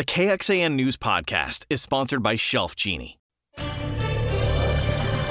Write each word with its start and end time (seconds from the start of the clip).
The 0.00 0.06
KXAN 0.06 0.76
News 0.76 0.96
Podcast 0.96 1.66
is 1.68 1.82
sponsored 1.82 2.22
by 2.22 2.34
Shelf 2.34 2.74
Genie. 2.74 3.18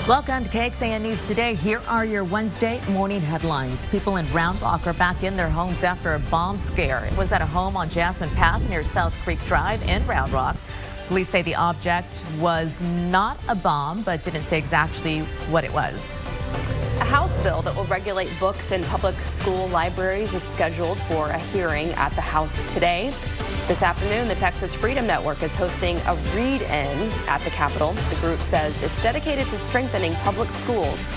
Welcome 0.08 0.44
to 0.44 0.50
KXAN 0.52 1.02
News 1.02 1.26
Today. 1.26 1.56
Here 1.56 1.82
are 1.88 2.06
your 2.06 2.24
Wednesday 2.24 2.80
morning 2.88 3.20
headlines. 3.20 3.88
People 3.88 4.18
in 4.18 4.32
Round 4.32 4.62
Rock 4.62 4.86
are 4.86 4.94
back 4.94 5.24
in 5.24 5.36
their 5.36 5.50
homes 5.50 5.84
after 5.84 6.14
a 6.14 6.20
bomb 6.20 6.60
scare. 6.60 7.06
It 7.06 7.18
was 7.18 7.32
at 7.32 7.42
a 7.42 7.48
home 7.48 7.76
on 7.76 7.90
Jasmine 7.90 8.30
Path 8.36 8.62
near 8.70 8.84
South 8.84 9.16
Creek 9.24 9.44
Drive 9.48 9.82
in 9.90 10.06
Round 10.06 10.32
Rock. 10.32 10.56
Police 11.10 11.30
say 11.30 11.42
the 11.42 11.56
object 11.56 12.24
was 12.38 12.84
not 12.84 13.40
a 13.50 13.56
bomb, 13.56 14.04
but 14.04 14.22
didn't 14.22 14.44
say 14.44 14.60
exactly 14.60 15.22
what 15.50 15.64
it 15.64 15.74
was. 15.74 16.20
A 17.00 17.04
House 17.04 17.40
bill 17.40 17.64
that 17.64 17.76
will 17.76 17.86
regulate 17.86 18.30
books 18.40 18.72
in 18.72 18.84
public 18.84 19.20
school 19.22 19.68
libraries 19.70 20.36
is 20.36 20.44
scheduled 20.44 21.02
for 21.02 21.32
a 21.32 21.40
hearing 21.40 21.90
at 21.94 22.14
the 22.14 22.22
House 22.22 22.64
today. 22.66 23.12
This 23.68 23.82
afternoon, 23.82 24.28
the 24.28 24.36
Texas 24.36 24.76
Freedom 24.76 25.08
Network 25.08 25.42
is 25.42 25.56
hosting 25.56 25.98
a 26.06 26.14
read-in 26.36 27.12
at 27.28 27.42
the 27.42 27.50
Capitol. 27.50 27.94
The 28.12 28.18
group 28.18 28.44
says 28.44 28.84
it's 28.84 29.02
dedicated 29.02 29.50
to 29.50 29.58
strengthening 29.58 30.14
public 30.18 30.54
schools. 30.54 31.10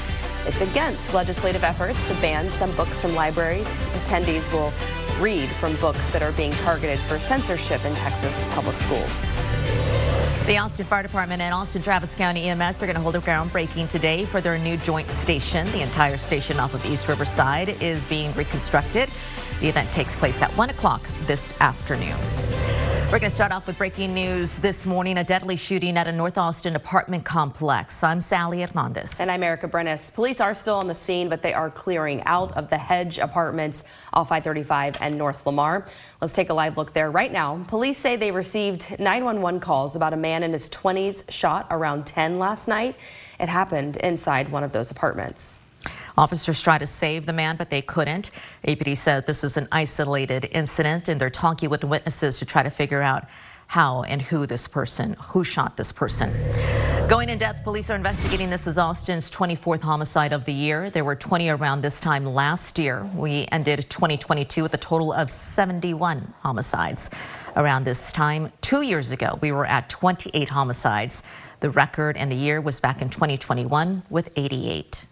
It's 0.47 0.62
against 0.62 1.12
legislative 1.12 1.64
efforts 1.64 2.02
to 2.05 2.14
ban 2.14 2.50
some 2.50 2.74
books 2.77 3.02
from 3.02 3.14
libraries. 3.14 3.78
Attendees 3.92 4.50
will 4.50 4.72
read 5.20 5.50
from 5.50 5.77
books 5.77 6.12
that 6.12 6.22
are 6.22 6.33
being 6.33 6.52
targeted 6.52 6.98
for 7.00 7.20
censorship 7.20 7.84
in 7.84 7.95
Texas 7.95 8.41
public 8.55 8.78
schools. 8.78 9.27
The 10.46 10.59
Austin 10.59 10.87
Fire 10.87 11.05
Department 11.05 11.41
and 11.41 11.55
Austin 11.55 11.82
Travis 11.82 12.16
County 12.16 12.48
EMS 12.48 12.83
are 12.83 12.87
going 12.87 12.96
to 12.96 13.00
hold 13.00 13.14
a 13.14 13.20
groundbreaking 13.20 13.88
today 13.88 14.24
for 14.24 14.41
their 14.41 14.59
new 14.59 14.77
joint 14.77 15.09
station. 15.09 15.70
The 15.70 15.83
entire 15.83 16.16
station 16.16 16.59
off 16.59 16.74
of 16.74 16.84
East 16.84 17.06
Riverside 17.06 17.80
is 17.80 18.05
being 18.05 18.34
reconstructed. 18.34 19.09
The 19.60 19.69
event 19.69 19.92
takes 19.92 20.16
place 20.16 20.42
at 20.42 20.50
1 20.56 20.70
o'clock 20.70 21.09
this 21.27 21.55
afternoon. 21.60 22.19
We're 23.12 23.18
going 23.18 23.28
to 23.28 23.34
start 23.34 23.52
off 23.52 23.66
with 23.66 23.76
breaking 23.76 24.14
news 24.14 24.56
this 24.56 24.86
morning. 24.86 25.18
A 25.18 25.24
deadly 25.24 25.54
shooting 25.54 25.98
at 25.98 26.06
a 26.06 26.12
North 26.12 26.38
Austin 26.38 26.76
apartment 26.76 27.26
complex. 27.26 28.02
I'm 28.02 28.22
Sally 28.22 28.62
Hernandez. 28.62 29.20
And 29.20 29.30
I'm 29.30 29.42
Erica 29.42 29.69
Brennes. 29.69 30.10
Police 30.10 30.41
are 30.41 30.54
still 30.54 30.77
on 30.77 30.86
the 30.86 30.94
scene, 30.94 31.28
but 31.28 31.42
they 31.42 31.52
are 31.52 31.69
clearing 31.69 32.22
out 32.24 32.52
of 32.52 32.70
the 32.70 32.78
Hedge 32.78 33.19
apartments 33.19 33.84
off 34.14 34.32
I-35 34.32 34.96
and 35.02 35.19
North 35.19 35.44
Lamar. 35.44 35.84
Let's 36.22 36.32
take 36.32 36.48
a 36.48 36.54
live 36.54 36.78
look 36.78 36.94
there 36.94 37.10
right 37.10 37.30
now. 37.30 37.62
Police 37.69 37.98
say 37.98 38.16
they 38.16 38.30
received 38.30 38.98
911 38.98 39.60
calls 39.60 39.94
about 39.94 40.14
a 40.14 40.16
man 40.16 40.42
in 40.42 40.54
his 40.54 40.70
20s 40.70 41.30
shot 41.30 41.66
around 41.70 42.06
10 42.06 42.38
last 42.38 42.66
night. 42.66 42.97
It 43.38 43.50
happened 43.50 43.98
inside 43.98 44.48
one 44.48 44.64
of 44.64 44.72
those 44.72 44.91
apartments. 44.91 45.66
Officers 46.16 46.60
tried 46.60 46.78
to 46.78 46.86
save 46.86 47.27
the 47.27 47.32
man, 47.32 47.56
but 47.56 47.70
they 47.70 47.82
couldn't. 47.82 48.30
APD 48.66 48.96
said 48.96 49.27
this 49.27 49.44
is 49.44 49.56
an 49.56 49.68
isolated 49.72 50.48
incident, 50.52 51.08
and 51.08 51.20
they're 51.20 51.30
talking 51.30 51.70
with 51.70 51.84
witnesses 51.84 52.38
to 52.38 52.44
try 52.44 52.62
to 52.62 52.70
figure 52.70 53.02
out 53.02 53.24
how 53.72 54.02
and 54.02 54.20
who 54.20 54.44
this 54.44 54.69
person, 54.69 55.16
who 55.19 55.42
shot 55.42 55.78
this 55.78 55.91
person. 55.91 56.30
Going 57.08 57.30
in 57.30 57.38
depth, 57.38 57.64
police 57.64 57.88
are 57.88 57.96
investigating 57.96 58.50
this 58.50 58.66
as 58.66 58.77
Austin's 58.77 59.30
24th 59.30 59.80
homicide 59.80 60.34
of 60.34 60.44
the 60.44 60.52
year. 60.52 60.91
There 60.91 61.06
were 61.06 61.16
20 61.16 61.48
around 61.48 61.80
this 61.80 61.98
time 61.98 62.26
last 62.26 62.78
year. 62.78 63.08
We 63.14 63.47
ended 63.50 63.86
2022 63.88 64.62
with 64.62 64.74
a 64.74 64.76
total 64.76 65.14
of 65.14 65.30
71 65.30 66.34
homicides. 66.42 67.08
Around 67.56 67.84
this 67.84 68.12
time, 68.12 68.52
two 68.60 68.82
years 68.82 69.10
ago, 69.10 69.38
we 69.41 69.52
were 69.52 69.64
at 69.64 69.88
28 69.88 70.50
homicides. 70.50 71.22
The 71.60 71.70
record 71.70 72.19
in 72.19 72.28
the 72.28 72.36
year 72.36 72.60
was 72.60 72.78
back 72.78 73.00
in 73.00 73.08
2021 73.08 74.02
with 74.10 74.30
88. 74.36 75.06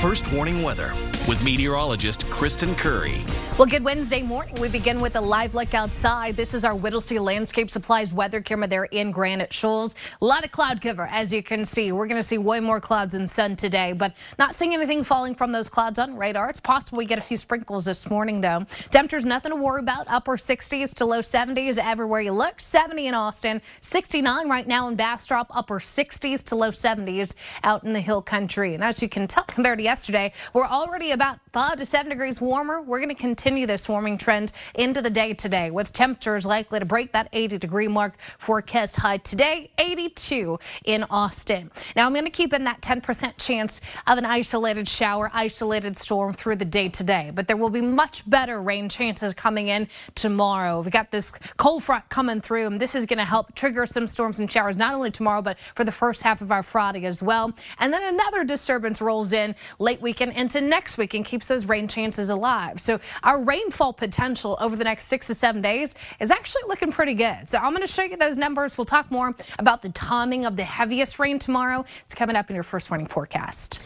First 0.00 0.30
warning 0.30 0.62
weather 0.62 0.94
with 1.26 1.42
meteorologist 1.42 2.24
Kristen 2.30 2.76
Currie. 2.76 3.20
Well, 3.58 3.66
good 3.66 3.82
Wednesday 3.82 4.22
morning. 4.22 4.54
We 4.60 4.68
begin 4.68 5.00
with 5.00 5.16
a 5.16 5.20
live 5.20 5.56
look 5.56 5.74
outside. 5.74 6.36
This 6.36 6.54
is 6.54 6.64
our 6.64 6.76
Whittlesey 6.76 7.18
Landscape 7.18 7.68
Supplies 7.68 8.12
weather 8.12 8.40
camera 8.40 8.68
there 8.68 8.84
in 8.84 9.10
Granite 9.10 9.52
Shoals. 9.52 9.96
A 10.22 10.24
lot 10.24 10.44
of 10.44 10.52
cloud 10.52 10.80
cover, 10.80 11.08
as 11.10 11.32
you 11.32 11.42
can 11.42 11.64
see. 11.64 11.90
We're 11.90 12.06
going 12.06 12.22
to 12.22 12.26
see 12.26 12.38
way 12.38 12.60
more 12.60 12.80
clouds 12.80 13.14
and 13.14 13.28
sun 13.28 13.56
today, 13.56 13.92
but 13.92 14.14
not 14.38 14.54
seeing 14.54 14.72
anything 14.74 15.02
falling 15.02 15.34
from 15.34 15.50
those 15.50 15.68
clouds 15.68 15.98
on 15.98 16.16
radar. 16.16 16.48
It's 16.48 16.60
possible 16.60 16.98
we 16.98 17.04
get 17.04 17.18
a 17.18 17.20
few 17.20 17.36
sprinkles 17.36 17.84
this 17.84 18.08
morning, 18.08 18.40
though. 18.40 18.64
Temperatures, 18.90 19.24
nothing 19.24 19.50
to 19.50 19.56
worry 19.56 19.80
about. 19.80 20.06
Upper 20.06 20.36
60s 20.36 20.94
to 20.94 21.04
low 21.04 21.20
70s 21.20 21.78
everywhere 21.78 22.20
you 22.20 22.32
look. 22.32 22.60
70 22.60 23.08
in 23.08 23.14
Austin, 23.14 23.60
69 23.80 24.48
right 24.48 24.68
now 24.68 24.86
in 24.86 24.94
Bastrop, 24.94 25.48
upper 25.50 25.80
60s 25.80 26.44
to 26.44 26.54
low 26.54 26.70
70s 26.70 27.34
out 27.64 27.82
in 27.82 27.92
the 27.92 28.00
hill 28.00 28.22
country. 28.22 28.74
And 28.74 28.84
as 28.84 29.02
you 29.02 29.08
can 29.08 29.26
tell, 29.26 29.42
compared 29.42 29.78
to 29.78 29.87
yesterday, 29.88 30.30
we're 30.52 30.66
already 30.66 31.12
about 31.12 31.38
5 31.54 31.78
to 31.78 31.86
7 31.86 32.10
degrees 32.10 32.42
warmer. 32.42 32.82
We're 32.82 32.98
going 32.98 33.08
to 33.08 33.14
continue 33.14 33.66
this 33.66 33.88
warming 33.88 34.18
trend 34.18 34.52
into 34.74 35.00
the 35.00 35.08
day 35.08 35.32
today 35.32 35.70
with 35.70 35.94
temperatures 35.94 36.44
likely 36.44 36.78
to 36.78 36.84
break 36.84 37.10
that 37.12 37.30
80 37.32 37.56
degree 37.56 37.88
mark. 37.88 38.20
Forecast 38.38 38.96
high 38.96 39.16
today, 39.16 39.70
82 39.78 40.58
in 40.84 41.04
Austin. 41.04 41.70
Now 41.96 42.04
I'm 42.04 42.12
going 42.12 42.26
to 42.26 42.30
keep 42.30 42.52
in 42.52 42.64
that 42.64 42.82
10% 42.82 43.32
chance 43.38 43.80
of 44.06 44.18
an 44.18 44.26
isolated 44.26 44.86
shower, 44.86 45.30
isolated 45.32 45.96
storm 45.96 46.34
through 46.34 46.56
the 46.56 46.66
day 46.66 46.90
today, 46.90 47.32
but 47.34 47.48
there 47.48 47.56
will 47.56 47.70
be 47.70 47.80
much 47.80 48.28
better 48.28 48.60
rain 48.60 48.90
chances 48.90 49.32
coming 49.32 49.68
in 49.68 49.88
tomorrow. 50.14 50.82
We've 50.82 50.92
got 50.92 51.10
this 51.10 51.32
cold 51.56 51.82
front 51.82 52.06
coming 52.10 52.42
through 52.42 52.66
and 52.66 52.78
this 52.78 52.94
is 52.94 53.06
going 53.06 53.20
to 53.20 53.24
help 53.24 53.54
trigger 53.54 53.86
some 53.86 54.06
storms 54.06 54.38
and 54.38 54.52
showers 54.52 54.76
not 54.76 54.92
only 54.92 55.10
tomorrow 55.10 55.40
but 55.40 55.56
for 55.74 55.84
the 55.84 55.92
first 55.92 56.22
half 56.22 56.42
of 56.42 56.52
our 56.52 56.62
Friday 56.62 57.06
as 57.06 57.22
well. 57.22 57.54
And 57.78 57.90
then 57.90 58.02
another 58.02 58.44
disturbance 58.44 59.00
rolls 59.00 59.32
in 59.32 59.54
late 59.78 60.00
weekend 60.00 60.32
into 60.32 60.60
next 60.60 60.98
week 60.98 61.14
and 61.14 61.24
keeps 61.24 61.46
those 61.46 61.64
rain 61.64 61.88
chances 61.88 62.30
alive. 62.30 62.80
So 62.80 62.98
our 63.22 63.42
rainfall 63.42 63.92
potential 63.92 64.56
over 64.60 64.76
the 64.76 64.84
next 64.84 65.04
six 65.04 65.26
to 65.28 65.34
seven 65.34 65.60
days 65.60 65.94
is 66.20 66.30
actually 66.30 66.62
looking 66.68 66.90
pretty 66.90 67.14
good. 67.14 67.48
So 67.48 67.58
I'm 67.58 67.72
going 67.72 67.86
to 67.86 67.92
show 67.92 68.02
you 68.02 68.16
those 68.16 68.36
numbers. 68.36 68.76
We'll 68.76 68.84
talk 68.84 69.10
more 69.10 69.34
about 69.58 69.82
the 69.82 69.90
timing 69.90 70.46
of 70.46 70.56
the 70.56 70.64
heaviest 70.64 71.18
rain 71.18 71.38
tomorrow. 71.38 71.84
It's 72.04 72.14
coming 72.14 72.36
up 72.36 72.50
in 72.50 72.54
your 72.54 72.64
first 72.64 72.90
morning 72.90 73.06
forecast. 73.06 73.82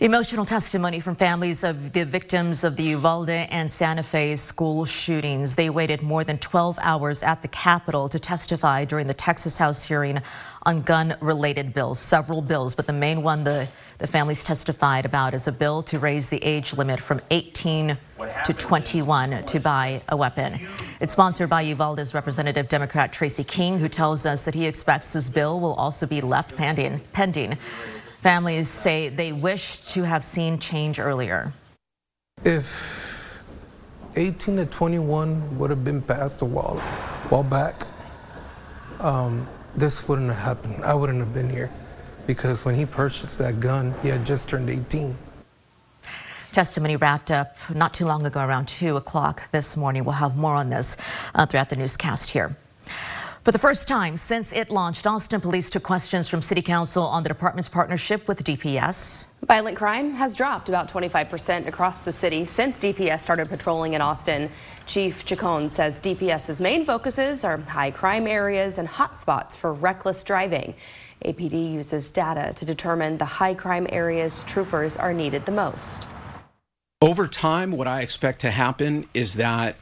Emotional 0.00 0.44
testimony 0.44 0.98
from 0.98 1.14
families 1.14 1.62
of 1.62 1.92
the 1.92 2.04
victims 2.04 2.64
of 2.64 2.74
the 2.74 2.82
Uvalde 2.82 3.30
and 3.30 3.70
Santa 3.70 4.02
Fe 4.02 4.34
school 4.34 4.84
shootings. 4.84 5.54
They 5.54 5.70
waited 5.70 6.02
more 6.02 6.24
than 6.24 6.36
12 6.38 6.76
hours 6.82 7.22
at 7.22 7.42
the 7.42 7.48
Capitol 7.48 8.08
to 8.08 8.18
testify 8.18 8.84
during 8.84 9.06
the 9.06 9.14
Texas 9.14 9.56
House 9.56 9.84
hearing 9.84 10.20
on 10.64 10.82
gun-related 10.82 11.72
bills, 11.72 12.00
several 12.00 12.42
bills, 12.42 12.74
but 12.74 12.88
the 12.88 12.92
main 12.92 13.22
one 13.22 13.44
the, 13.44 13.68
the 13.98 14.06
families 14.06 14.42
testified 14.42 15.06
about 15.06 15.32
is 15.32 15.46
a 15.46 15.52
bill 15.52 15.80
to 15.84 16.00
raise 16.00 16.28
the 16.28 16.42
age 16.42 16.76
limit 16.76 16.98
from 16.98 17.20
18 17.30 17.96
to 18.44 18.52
21 18.52 19.44
to 19.44 19.60
buy 19.60 20.02
a 20.08 20.16
weapon. 20.16 20.58
It's 21.00 21.12
sponsored 21.12 21.50
by 21.50 21.60
Uvalde's 21.62 22.14
Representative 22.14 22.68
Democrat 22.68 23.12
Tracy 23.12 23.44
King, 23.44 23.78
who 23.78 23.88
tells 23.88 24.26
us 24.26 24.42
that 24.42 24.54
he 24.54 24.66
expects 24.66 25.12
his 25.12 25.28
bill 25.28 25.60
will 25.60 25.74
also 25.74 26.04
be 26.04 26.20
left 26.20 26.56
pending. 26.56 27.00
pending. 27.12 27.56
Families 28.24 28.70
say 28.70 29.10
they 29.10 29.34
wish 29.34 29.80
to 29.92 30.02
have 30.02 30.24
seen 30.24 30.58
change 30.58 30.98
earlier. 30.98 31.52
If 32.42 33.38
18 34.16 34.56
to 34.56 34.64
21 34.64 35.58
would 35.58 35.68
have 35.68 35.84
been 35.84 36.00
passed 36.00 36.40
a 36.40 36.46
while, 36.46 36.78
while 37.28 37.44
back, 37.44 37.86
um, 39.00 39.46
this 39.76 40.08
wouldn't 40.08 40.28
have 40.28 40.38
happened. 40.38 40.82
I 40.84 40.94
wouldn't 40.94 41.18
have 41.18 41.34
been 41.34 41.50
here 41.50 41.70
because 42.26 42.64
when 42.64 42.74
he 42.74 42.86
purchased 42.86 43.36
that 43.40 43.60
gun, 43.60 43.94
he 44.00 44.08
had 44.08 44.24
just 44.24 44.48
turned 44.48 44.70
18. 44.70 45.14
Testimony 46.50 46.96
wrapped 46.96 47.30
up 47.30 47.58
not 47.74 47.92
too 47.92 48.06
long 48.06 48.24
ago, 48.24 48.40
around 48.40 48.68
2 48.68 48.96
o'clock 48.96 49.50
this 49.50 49.76
morning. 49.76 50.02
We'll 50.02 50.14
have 50.14 50.34
more 50.34 50.54
on 50.54 50.70
this 50.70 50.96
uh, 51.34 51.44
throughout 51.44 51.68
the 51.68 51.76
newscast 51.76 52.30
here. 52.30 52.56
For 53.44 53.52
the 53.52 53.58
first 53.58 53.86
time 53.86 54.16
since 54.16 54.54
it 54.54 54.70
launched, 54.70 55.06
Austin 55.06 55.38
police 55.38 55.68
took 55.68 55.82
questions 55.82 56.28
from 56.30 56.40
city 56.40 56.62
council 56.62 57.04
on 57.04 57.22
the 57.22 57.28
department's 57.28 57.68
partnership 57.68 58.26
with 58.26 58.42
DPS. 58.42 59.26
Violent 59.46 59.76
crime 59.76 60.14
has 60.14 60.34
dropped 60.34 60.70
about 60.70 60.90
25% 60.90 61.66
across 61.66 62.06
the 62.06 62.10
city 62.10 62.46
since 62.46 62.78
DPS 62.78 63.20
started 63.20 63.50
patrolling 63.50 63.92
in 63.92 64.00
Austin. 64.00 64.48
Chief 64.86 65.26
Chacon 65.26 65.68
says 65.68 66.00
DPS's 66.00 66.58
main 66.58 66.86
focuses 66.86 67.44
are 67.44 67.58
high 67.58 67.90
crime 67.90 68.26
areas 68.26 68.78
and 68.78 68.88
hotspots 68.88 69.54
for 69.54 69.74
reckless 69.74 70.24
driving. 70.24 70.74
APD 71.26 71.70
uses 71.70 72.10
data 72.10 72.54
to 72.56 72.64
determine 72.64 73.18
the 73.18 73.26
high 73.26 73.52
crime 73.52 73.86
areas 73.90 74.42
troopers 74.44 74.96
are 74.96 75.12
needed 75.12 75.44
the 75.44 75.52
most. 75.52 76.08
Over 77.02 77.28
time, 77.28 77.72
what 77.72 77.88
I 77.88 78.00
expect 78.00 78.40
to 78.40 78.50
happen 78.50 79.06
is 79.12 79.34
that 79.34 79.76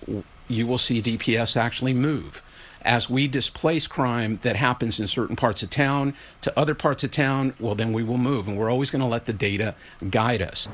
you 0.49 0.67
will 0.67 0.79
see 0.79 1.01
DPS 1.01 1.57
actually 1.57 1.95
move 1.95 2.43
as 2.85 3.09
we 3.09 3.29
displace 3.29 3.87
crime 3.87 4.39
that 4.43 4.57
happens 4.57 5.01
in 5.01 5.07
certain 5.07 5.37
parts 5.37 5.63
of 5.63 5.71
town 5.71 6.15
to 6.43 6.59
other 6.59 6.75
parts 6.75 7.05
of 7.05 7.11
town, 7.11 7.55
well, 7.61 7.75
then 7.75 7.93
we 7.93 8.03
will 8.03 8.19
move. 8.19 8.49
And 8.49 8.59
we're 8.59 8.71
always 8.71 8.91
going 8.91 9.03
to 9.03 9.09
let 9.09 9.27
the 9.27 9.33
data 9.33 9.75
guide 10.11 10.43
us. 10.43 10.69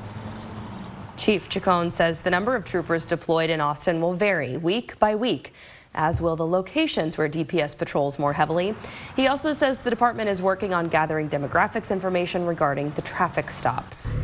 Chief 1.17 1.49
Chacon 1.49 1.89
says 1.89 2.21
the 2.21 2.31
number 2.31 2.55
of 2.55 2.63
troopers 2.63 3.05
deployed 3.05 3.49
in 3.49 3.59
Austin 3.59 3.99
will 4.01 4.13
vary 4.13 4.55
week 4.57 4.97
by 4.99 5.15
week 5.15 5.53
as 5.95 6.21
will 6.21 6.35
the 6.35 6.45
locations 6.45 7.17
where 7.17 7.27
DPS 7.27 7.77
patrols 7.77 8.19
more 8.19 8.33
heavily. 8.33 8.75
He 9.15 9.27
also 9.27 9.51
says 9.51 9.79
the 9.79 9.89
department 9.89 10.29
is 10.29 10.41
working 10.41 10.73
on 10.73 10.87
gathering 10.87 11.29
demographics 11.29 11.91
information 11.91 12.45
regarding 12.45 12.91
the 12.91 13.01
traffic 13.01 13.49
stops. 13.49 14.15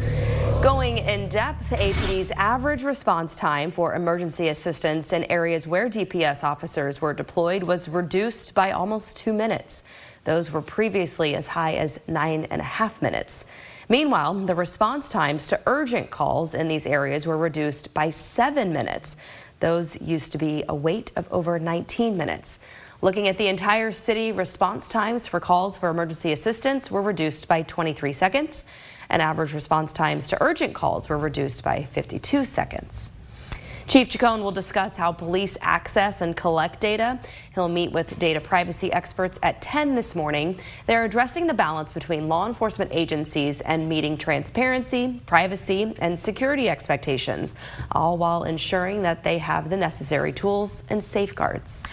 Going 0.62 0.98
in 0.98 1.30
depth, 1.30 1.69
APD's 1.69 2.31
average 2.31 2.84
response 2.84 3.36
time 3.36 3.69
for 3.72 3.94
emergency 3.94 4.48
assistance 4.48 5.13
in 5.13 5.24
areas 5.25 5.68
where 5.68 5.90
DPS 5.90 6.44
officers 6.44 7.02
were 7.02 7.13
deployed 7.13 7.63
was 7.63 7.88
reduced 7.88 8.54
by 8.54 8.72
almost 8.72 9.18
two 9.18 9.34
minutes. 9.34 9.84
Those 10.24 10.52
were 10.52 10.62
previously 10.62 11.36
as 11.36 11.46
high 11.46 11.75
as 11.75 12.00
nine 12.07 12.48
and 12.50 12.62
a 12.62 12.66
half 12.66 13.02
minutes. 13.02 13.46
Meanwhile, 13.90 14.34
the 14.46 14.56
response 14.56 15.10
times 15.10 15.48
to 15.50 15.62
urgent 15.68 16.10
calls 16.10 16.56
in 16.56 16.68
these 16.68 16.88
areas 16.88 17.28
were 17.28 17.38
reduced 17.38 17.94
by 17.94 18.10
seven 18.10 18.74
minutes. 18.74 19.18
Those 19.60 20.01
used 20.01 20.31
to 20.31 20.38
be 20.40 20.63
a 20.68 20.75
wait 20.75 21.12
of 21.16 21.31
over 21.31 21.60
19 21.60 22.18
minutes. 22.18 22.60
Looking 23.01 23.28
at 23.28 23.38
the 23.38 23.48
entire 23.48 23.92
city, 23.92 24.31
response 24.31 24.90
times 24.90 25.28
for 25.28 25.40
calls 25.40 25.78
for 25.78 25.90
emergency 25.90 26.31
assistance 26.31 26.90
were 26.90 27.04
reduced 27.04 27.48
by 27.48 27.62
23 27.62 28.12
seconds 28.13 28.63
and 29.10 29.22
average 29.22 29.54
response 29.54 29.94
times 29.94 30.28
to 30.30 30.38
urgent 30.42 30.74
calls 30.74 31.10
were 31.10 31.18
reduced 31.18 31.63
by 31.63 31.84
52 31.84 32.46
seconds. 32.46 33.12
Chief 33.88 34.10
Chacon 34.10 34.42
will 34.42 34.52
discuss 34.52 34.96
how 34.96 35.12
police 35.12 35.58
access 35.62 36.22
and 36.22 36.36
collect 36.36 36.80
data. 36.80 37.20
He'll 37.54 37.70
meet 37.70 37.92
with 37.92 38.18
data 38.18 38.42
privacy 38.42 38.92
experts 38.92 39.38
at 39.44 39.62
10 39.62 39.94
this 39.94 40.16
morning. 40.16 40.60
They're 40.88 41.06
addressing 41.06 41.46
the 41.46 41.54
balance 41.54 41.92
between 41.92 42.28
law 42.28 42.48
enforcement 42.48 42.90
agencies 42.92 43.62
and 43.62 43.88
meeting 43.88 44.18
transparency, 44.18 45.22
privacy, 45.28 45.94
and 46.00 46.18
security 46.18 46.68
expectations, 46.68 47.54
all 47.92 48.18
while 48.18 48.46
ensuring 48.46 49.04
that 49.04 49.24
they 49.24 49.38
have 49.38 49.70
the 49.70 49.78
necessary 49.78 50.34
tools 50.34 50.84
and 50.90 51.04
safeguards. 51.04 51.84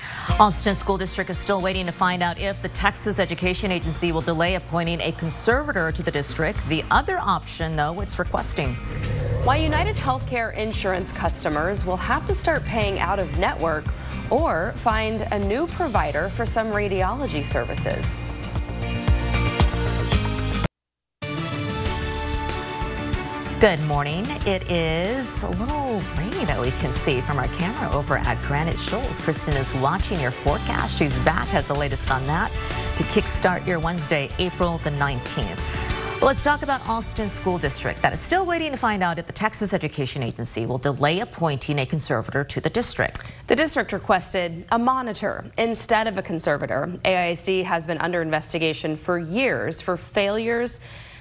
Austin 0.40 0.74
School 0.74 0.96
District 0.96 1.28
is 1.28 1.36
still 1.36 1.60
waiting 1.60 1.84
to 1.84 1.92
find 1.92 2.22
out 2.22 2.40
if 2.40 2.62
the 2.62 2.70
Texas 2.70 3.18
Education 3.18 3.70
Agency 3.70 4.12
will 4.12 4.22
delay 4.22 4.54
appointing 4.54 5.00
a 5.02 5.12
conservator 5.12 5.92
to 5.92 6.02
the 6.02 6.10
district. 6.10 6.58
The 6.70 6.84
other 6.90 7.18
option, 7.18 7.76
though, 7.76 8.00
it's 8.00 8.18
requesting. 8.18 8.76
Why 9.44 9.56
United 9.56 9.96
Healthcare 9.96 10.54
insurance 10.56 11.10
customers 11.10 11.84
will 11.84 11.96
have 11.96 12.24
to 12.26 12.34
start 12.34 12.64
paying 12.64 13.00
out 13.00 13.18
of 13.18 13.40
network 13.40 13.84
or 14.30 14.72
find 14.76 15.22
a 15.32 15.38
new 15.40 15.66
provider 15.66 16.28
for 16.28 16.46
some 16.46 16.70
radiology 16.70 17.44
services. 17.44 18.22
Good 23.58 23.80
morning. 23.88 24.26
It 24.46 24.70
is 24.70 25.42
a 25.42 25.48
little 25.48 26.00
rainy 26.16 26.44
that 26.44 26.60
we 26.60 26.70
can 26.78 26.92
see 26.92 27.20
from 27.20 27.40
our 27.40 27.48
camera 27.48 27.92
over 27.92 28.18
at 28.18 28.40
Granite 28.42 28.78
Shoals. 28.78 29.20
Kristen 29.20 29.54
is 29.54 29.74
watching 29.74 30.20
your 30.20 30.30
forecast. 30.30 30.96
She's 30.96 31.18
back, 31.20 31.48
has 31.48 31.66
the 31.66 31.74
latest 31.74 32.12
on 32.12 32.24
that 32.28 32.52
to 32.96 33.02
kickstart 33.04 33.66
your 33.66 33.80
Wednesday, 33.80 34.30
April 34.38 34.78
the 34.78 34.90
19th. 34.90 35.91
Well, 36.22 36.28
let's 36.28 36.44
talk 36.44 36.62
about 36.62 36.88
Austin 36.88 37.28
School 37.28 37.58
District 37.58 38.00
that 38.00 38.12
is 38.12 38.20
still 38.20 38.46
waiting 38.46 38.70
to 38.70 38.76
find 38.76 39.02
out 39.02 39.18
if 39.18 39.26
the 39.26 39.32
Texas 39.32 39.74
Education 39.74 40.22
Agency 40.22 40.66
will 40.66 40.78
delay 40.78 41.18
appointing 41.18 41.80
a 41.80 41.84
conservator 41.84 42.44
to 42.44 42.60
the 42.60 42.70
district. 42.70 43.32
The 43.48 43.56
district 43.56 43.92
requested 43.92 44.64
a 44.70 44.78
monitor 44.78 45.44
instead 45.58 46.06
of 46.06 46.18
a 46.18 46.22
conservator. 46.22 46.86
AISD 47.04 47.64
has 47.64 47.88
been 47.88 47.98
under 47.98 48.22
investigation 48.22 48.94
for 48.94 49.18
years 49.18 49.80
for 49.80 49.96
failures 49.96 50.78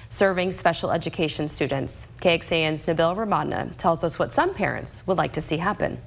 serving 0.08 0.52
special 0.52 0.92
education 0.92 1.48
students. 1.48 2.06
KXAN's 2.20 2.84
Nabil 2.84 3.16
Remadna 3.16 3.76
tells 3.76 4.04
us 4.04 4.20
what 4.20 4.32
some 4.32 4.54
parents 4.54 5.04
would 5.08 5.18
like 5.18 5.32
to 5.32 5.40
see 5.40 5.56
happen. 5.56 6.00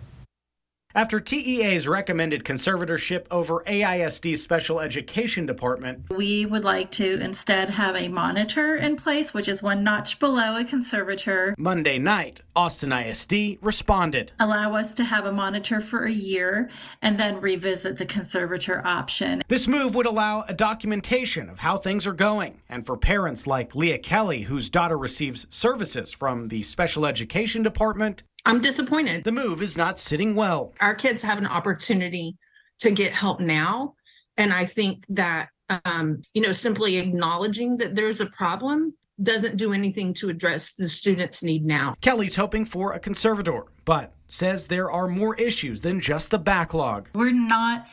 After 0.96 1.20
TEA's 1.20 1.90
recommended 1.90 2.46
conservatorship 2.46 3.26
over 3.30 3.66
AISD's 3.68 4.42
special 4.42 4.80
education 4.80 5.46
department, 5.46 6.06
we 6.10 6.46
would 6.46 6.64
like 6.64 6.90
to 6.92 7.20
instead 7.20 7.70
have 7.72 7.98
a 7.98 8.08
monitor 8.08 8.78
in 8.78 8.96
place, 8.96 9.34
which 9.34 9.50
is 9.50 9.62
one 9.62 9.84
notch 9.84 10.20
below 10.20 10.58
a 10.58 10.64
conservator. 10.64 11.54
Monday 11.58 12.00
night, 12.00 12.40
Austin 12.56 12.94
ISD 12.94 13.58
responded. 13.62 14.32
Allow 14.40 14.74
us 14.76 14.94
to 14.94 15.04
have 15.04 15.26
a 15.26 15.34
monitor 15.34 15.82
for 15.82 16.06
a 16.06 16.14
year 16.14 16.70
and 17.02 17.20
then 17.20 17.42
revisit 17.42 17.98
the 17.98 18.06
conservator 18.06 18.82
option. 18.88 19.42
This 19.50 19.68
move 19.68 19.96
would 19.96 20.06
allow 20.06 20.46
a 20.48 20.54
documentation 20.54 21.50
of 21.50 21.60
how 21.60 21.76
things 21.76 22.08
are 22.08 22.14
going. 22.14 22.62
And 22.70 22.86
for 22.86 22.96
parents 22.96 23.46
like 23.46 23.76
Leah 23.76 24.00
Kelly, 24.00 24.44
whose 24.44 24.70
daughter 24.70 24.98
receives 24.98 25.46
services 25.50 26.14
from 26.14 26.46
the 26.46 26.64
special 26.64 27.06
education 27.06 27.64
department, 27.64 28.24
I'm 28.46 28.62
disappointed. 28.62 29.24
The 29.24 29.32
move 29.32 29.62
is 29.62 29.76
not 29.76 29.98
sitting 29.98 30.36
well. 30.36 30.74
Our 30.80 30.96
kids 30.96 31.24
have 31.24 31.38
an 31.38 31.48
opportunity 31.48 32.38
to 32.80 32.92
get 32.92 33.14
help 33.14 33.40
now. 33.40 33.96
And 34.38 34.54
I 34.54 34.66
think 34.66 35.06
that, 35.10 35.50
um, 35.86 36.22
you 36.34 36.42
know, 36.42 36.52
simply 36.52 36.98
acknowledging 36.98 37.78
that 37.78 37.96
there's 37.96 38.22
a 38.22 38.26
problem 38.28 38.94
doesn't 39.22 39.58
do 39.58 39.74
anything 39.74 40.14
to 40.14 40.30
address 40.30 40.74
the 40.74 40.90
students' 40.90 41.42
need 41.42 41.66
now. 41.66 41.96
Kelly's 42.02 42.36
hoping 42.36 42.66
for 42.66 42.92
a 42.92 43.00
conservator, 43.00 43.64
but 43.86 44.12
says 44.28 44.68
there 44.68 44.90
are 44.90 45.08
more 45.08 45.36
issues 45.36 45.82
than 45.82 46.00
just 46.00 46.32
the 46.32 46.40
backlog. 46.40 47.10
We're 47.14 47.32
not 47.32 47.88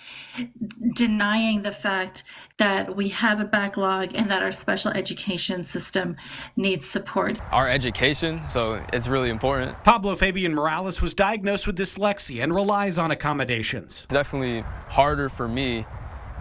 denying 0.94 1.62
the 1.62 1.73
fact 1.73 2.25
that 2.58 2.96
we 2.96 3.08
have 3.11 3.40
a 3.40 3.44
backlog 3.44 4.14
and 4.14 4.31
that 4.31 4.43
our 4.43 4.52
special 4.52 4.93
education 4.93 5.64
system 5.64 6.17
needs 6.56 6.88
support. 6.88 7.40
Our 7.50 7.69
education, 7.69 8.43
so 8.49 8.84
it's 8.93 9.08
really 9.08 9.31
important. 9.31 9.82
Pablo 9.84 10.14
Fabian 10.17 10.55
Morales 10.55 11.02
was 11.02 11.14
diagnosed 11.14 11.67
with 11.67 11.76
dyslexia 11.76 12.43
and 12.43 12.55
relies 12.55 12.99
on 12.99 13.11
accommodations. 13.11 14.05
It's 14.05 14.12
definitely 14.12 14.61
harder 14.88 15.28
for 15.28 15.49
me 15.49 15.87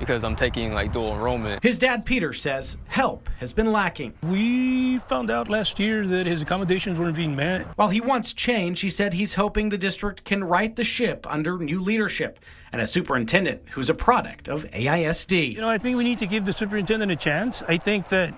because 0.02 0.24
I'm 0.24 0.36
taking 0.36 0.74
like 0.74 0.92
dual 0.92 1.14
enrollment. 1.14 1.62
His 1.64 1.78
dad, 1.78 2.06
Peter, 2.06 2.34
says 2.34 2.76
help 2.88 3.30
has 3.38 3.54
been 3.54 3.72
lacking. 3.72 4.16
We 4.24 4.98
found 4.98 5.30
out 5.30 5.48
last 5.48 5.80
year 5.80 6.08
that 6.08 6.26
his 6.26 6.42
accommodations 6.42 6.98
weren't 6.98 7.16
being 7.16 7.36
met. 7.36 7.68
While 7.78 7.90
he 7.90 8.02
wants 8.02 8.34
change, 8.34 8.82
he 8.82 8.90
said 8.90 9.14
he's 9.14 9.36
hoping 9.36 9.70
the 9.70 9.78
district 9.78 10.26
can 10.26 10.44
right 10.44 10.76
the 10.76 10.84
ship 10.84 11.28
under 11.30 11.60
new 11.60 11.80
leadership 11.80 12.40
and 12.74 12.82
a 12.82 12.88
superintendent 12.88 13.62
who's 13.74 13.92
a 13.92 13.94
product 13.94 14.50
of 14.50 14.64
AISD. 14.72 15.54
You 15.54 15.62
know, 15.62 15.70
I 15.70 15.78
think 15.78 15.96
we 15.98 16.04
need 16.04 16.18
to 16.18 16.28
give 16.28 16.46
the 16.46 16.54
superintendent 16.54 17.12
a 17.12 17.16
chance. 17.16 17.62
I 17.68 17.78
think 17.78 18.10
that 18.10 18.34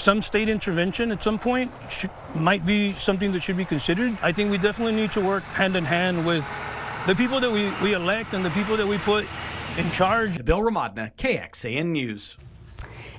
some 0.00 0.20
state 0.20 0.48
intervention 0.48 1.12
at 1.12 1.22
some 1.22 1.38
point 1.38 1.70
should, 1.90 2.10
might 2.34 2.66
be 2.66 2.92
something 2.92 3.30
that 3.32 3.44
should 3.44 3.56
be 3.56 3.64
considered. 3.64 4.18
I 4.20 4.32
think 4.32 4.50
we 4.50 4.58
definitely 4.58 4.96
need 4.96 5.12
to 5.12 5.20
work 5.20 5.44
hand 5.44 5.76
in 5.76 5.84
hand 5.84 6.26
with 6.26 6.44
the 7.06 7.14
people 7.14 7.38
that 7.38 7.52
we, 7.52 7.72
we 7.80 7.94
elect 7.94 8.34
and 8.34 8.44
the 8.44 8.50
people 8.50 8.76
that 8.76 8.86
we 8.86 8.98
put 8.98 9.26
in 9.78 9.90
charge. 9.92 10.44
Bill 10.44 10.60
Remadna, 10.60 11.12
KXAN 11.16 11.86
News. 11.86 12.36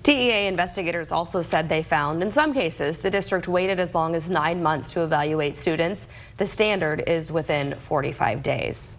TEA 0.03 0.47
investigators 0.47 1.11
also 1.11 1.41
said 1.41 1.67
they 1.67 1.83
found, 1.83 2.23
in 2.23 2.31
some 2.31 2.53
cases, 2.53 2.97
the 2.97 3.09
district 3.09 3.47
waited 3.47 3.79
as 3.79 3.93
long 3.93 4.15
as 4.15 4.29
nine 4.29 4.63
months 4.63 4.93
to 4.93 5.03
evaluate 5.03 5.55
students. 5.55 6.07
The 6.37 6.47
standard 6.47 7.03
is 7.07 7.31
within 7.31 7.73
45 7.73 8.41
days. 8.41 8.97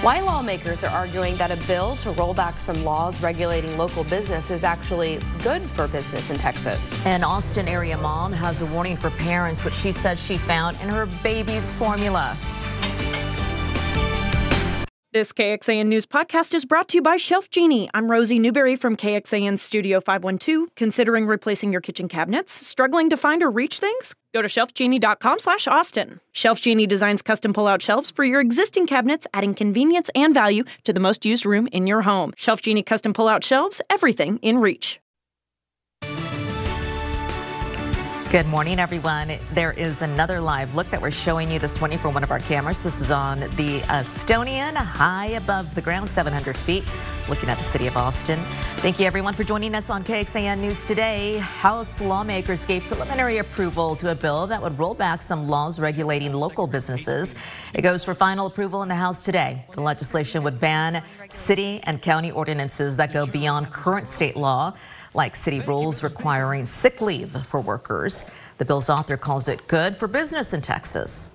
Why 0.00 0.20
lawmakers 0.20 0.84
are 0.84 0.90
arguing 0.90 1.36
that 1.38 1.50
a 1.50 1.56
bill 1.66 1.96
to 1.96 2.12
roll 2.12 2.32
back 2.32 2.60
some 2.60 2.84
laws 2.84 3.20
regulating 3.20 3.76
local 3.76 4.04
business 4.04 4.48
is 4.48 4.62
actually 4.62 5.18
good 5.42 5.60
for 5.60 5.88
business 5.88 6.30
in 6.30 6.38
Texas. 6.38 7.04
An 7.04 7.24
Austin 7.24 7.66
area 7.66 7.98
mom 7.98 8.32
has 8.32 8.60
a 8.60 8.66
warning 8.66 8.96
for 8.96 9.10
parents, 9.10 9.64
which 9.64 9.74
she 9.74 9.90
says 9.90 10.22
she 10.22 10.38
found 10.38 10.80
in 10.82 10.88
her 10.88 11.06
baby's 11.24 11.72
formula. 11.72 12.36
This 15.14 15.32
KXAN 15.32 15.86
News 15.86 16.04
podcast 16.04 16.52
is 16.52 16.66
brought 16.66 16.88
to 16.88 16.98
you 16.98 17.02
by 17.02 17.16
Shelf 17.16 17.48
Genie. 17.48 17.88
I'm 17.94 18.10
Rosie 18.10 18.38
Newberry 18.38 18.76
from 18.76 18.94
KXAN 18.94 19.58
Studio 19.58 20.02
512. 20.02 20.74
Considering 20.74 21.26
replacing 21.26 21.72
your 21.72 21.80
kitchen 21.80 22.08
cabinets? 22.08 22.52
Struggling 22.52 23.08
to 23.08 23.16
find 23.16 23.42
or 23.42 23.50
reach 23.50 23.78
things? 23.78 24.14
Go 24.34 24.42
to 24.42 24.48
shelfgenie.com 24.48 25.38
slash 25.38 25.66
Austin. 25.66 26.20
Shelf 26.32 26.60
Genie 26.60 26.86
designs 26.86 27.22
custom 27.22 27.54
pull-out 27.54 27.80
shelves 27.80 28.10
for 28.10 28.22
your 28.22 28.42
existing 28.42 28.86
cabinets, 28.86 29.26
adding 29.32 29.54
convenience 29.54 30.10
and 30.14 30.34
value 30.34 30.64
to 30.84 30.92
the 30.92 31.00
most 31.00 31.24
used 31.24 31.46
room 31.46 31.68
in 31.68 31.86
your 31.86 32.02
home. 32.02 32.34
Shelf 32.36 32.60
Genie 32.60 32.82
custom 32.82 33.14
pull-out 33.14 33.42
shelves, 33.42 33.80
everything 33.88 34.36
in 34.42 34.58
reach. 34.58 35.00
Good 38.30 38.44
morning, 38.44 38.78
everyone. 38.78 39.32
There 39.54 39.72
is 39.72 40.02
another 40.02 40.38
live 40.38 40.74
look 40.74 40.90
that 40.90 41.00
we're 41.00 41.10
showing 41.10 41.50
you 41.50 41.58
this 41.58 41.80
morning 41.80 41.96
from 41.96 42.12
one 42.12 42.22
of 42.22 42.30
our 42.30 42.40
cameras. 42.40 42.78
This 42.78 43.00
is 43.00 43.10
on 43.10 43.40
the 43.56 43.82
Austonian, 43.88 44.74
high 44.74 45.28
above 45.28 45.74
the 45.74 45.80
ground, 45.80 46.10
700 46.10 46.54
feet, 46.54 46.84
looking 47.30 47.48
at 47.48 47.56
the 47.56 47.64
city 47.64 47.86
of 47.86 47.96
Austin. 47.96 48.38
Thank 48.80 49.00
you, 49.00 49.06
everyone, 49.06 49.32
for 49.32 49.44
joining 49.44 49.74
us 49.74 49.88
on 49.88 50.04
KXAN 50.04 50.58
News 50.58 50.86
today. 50.86 51.38
House 51.38 52.02
lawmakers 52.02 52.66
gave 52.66 52.82
preliminary 52.82 53.38
approval 53.38 53.96
to 53.96 54.10
a 54.10 54.14
bill 54.14 54.46
that 54.48 54.60
would 54.60 54.78
roll 54.78 54.92
back 54.92 55.22
some 55.22 55.48
laws 55.48 55.80
regulating 55.80 56.34
local 56.34 56.66
businesses. 56.66 57.34
It 57.72 57.80
goes 57.80 58.04
for 58.04 58.14
final 58.14 58.46
approval 58.46 58.82
in 58.82 58.90
the 58.90 58.94
House 58.94 59.24
today. 59.24 59.64
The 59.72 59.80
legislation 59.80 60.42
would 60.42 60.60
ban 60.60 61.02
city 61.30 61.80
and 61.84 62.02
county 62.02 62.30
ordinances 62.30 62.94
that 62.98 63.10
go 63.10 63.24
beyond 63.24 63.70
current 63.70 64.06
state 64.06 64.36
law 64.36 64.74
like 65.14 65.34
city 65.34 65.60
rules 65.60 66.02
requiring 66.02 66.66
sick 66.66 67.00
leave 67.00 67.30
for 67.46 67.60
workers. 67.60 68.24
The 68.58 68.64
bill's 68.64 68.90
author 68.90 69.16
calls 69.16 69.48
it 69.48 69.66
good 69.68 69.96
for 69.96 70.08
business 70.08 70.52
in 70.52 70.60
Texas. 70.60 71.32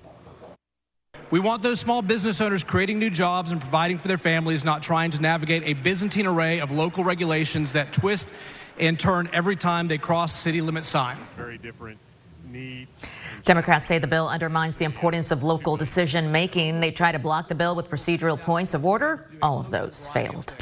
We 1.30 1.40
want 1.40 1.62
those 1.62 1.80
small 1.80 2.02
business 2.02 2.40
owners 2.40 2.62
creating 2.62 2.98
new 2.98 3.10
jobs 3.10 3.50
and 3.50 3.60
providing 3.60 3.98
for 3.98 4.08
their 4.08 4.18
families, 4.18 4.62
not 4.64 4.82
trying 4.82 5.10
to 5.12 5.20
navigate 5.20 5.64
a 5.64 5.72
Byzantine 5.72 6.26
array 6.26 6.60
of 6.60 6.70
local 6.70 7.02
regulations 7.02 7.72
that 7.72 7.92
twist 7.92 8.28
and 8.78 8.98
turn 8.98 9.28
every 9.32 9.56
time 9.56 9.88
they 9.88 9.98
cross 9.98 10.32
city 10.32 10.60
limit 10.60 10.84
sign. 10.84 11.16
Very 11.36 11.58
different 11.58 11.98
needs. 12.48 13.06
Democrats 13.44 13.84
say 13.84 13.98
the 13.98 14.06
bill 14.06 14.28
undermines 14.28 14.76
the 14.76 14.84
importance 14.84 15.30
of 15.30 15.42
local 15.42 15.76
decision 15.76 16.30
making. 16.30 16.80
They 16.80 16.90
try 16.90 17.10
to 17.10 17.18
block 17.18 17.48
the 17.48 17.54
bill 17.54 17.74
with 17.74 17.90
procedural 17.90 18.40
points 18.40 18.74
of 18.74 18.86
order. 18.86 19.28
All 19.42 19.58
of 19.58 19.70
those 19.70 20.06
failed. 20.08 20.54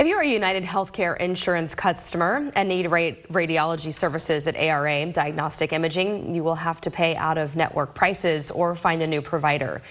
If 0.00 0.06
you're 0.06 0.22
a 0.22 0.26
United 0.26 0.64
Healthcare 0.64 1.14
insurance 1.18 1.74
customer 1.74 2.50
and 2.56 2.70
need 2.70 2.86
radiology 2.86 3.92
services 3.92 4.46
at 4.46 4.56
ARA 4.56 5.04
Diagnostic 5.12 5.74
Imaging, 5.74 6.34
you 6.34 6.42
will 6.42 6.54
have 6.54 6.80
to 6.80 6.90
pay 6.90 7.16
out 7.16 7.36
of 7.36 7.54
network 7.54 7.94
prices 7.94 8.50
or 8.50 8.74
find 8.74 9.02
a 9.02 9.06
new 9.06 9.20
provider. 9.20 9.82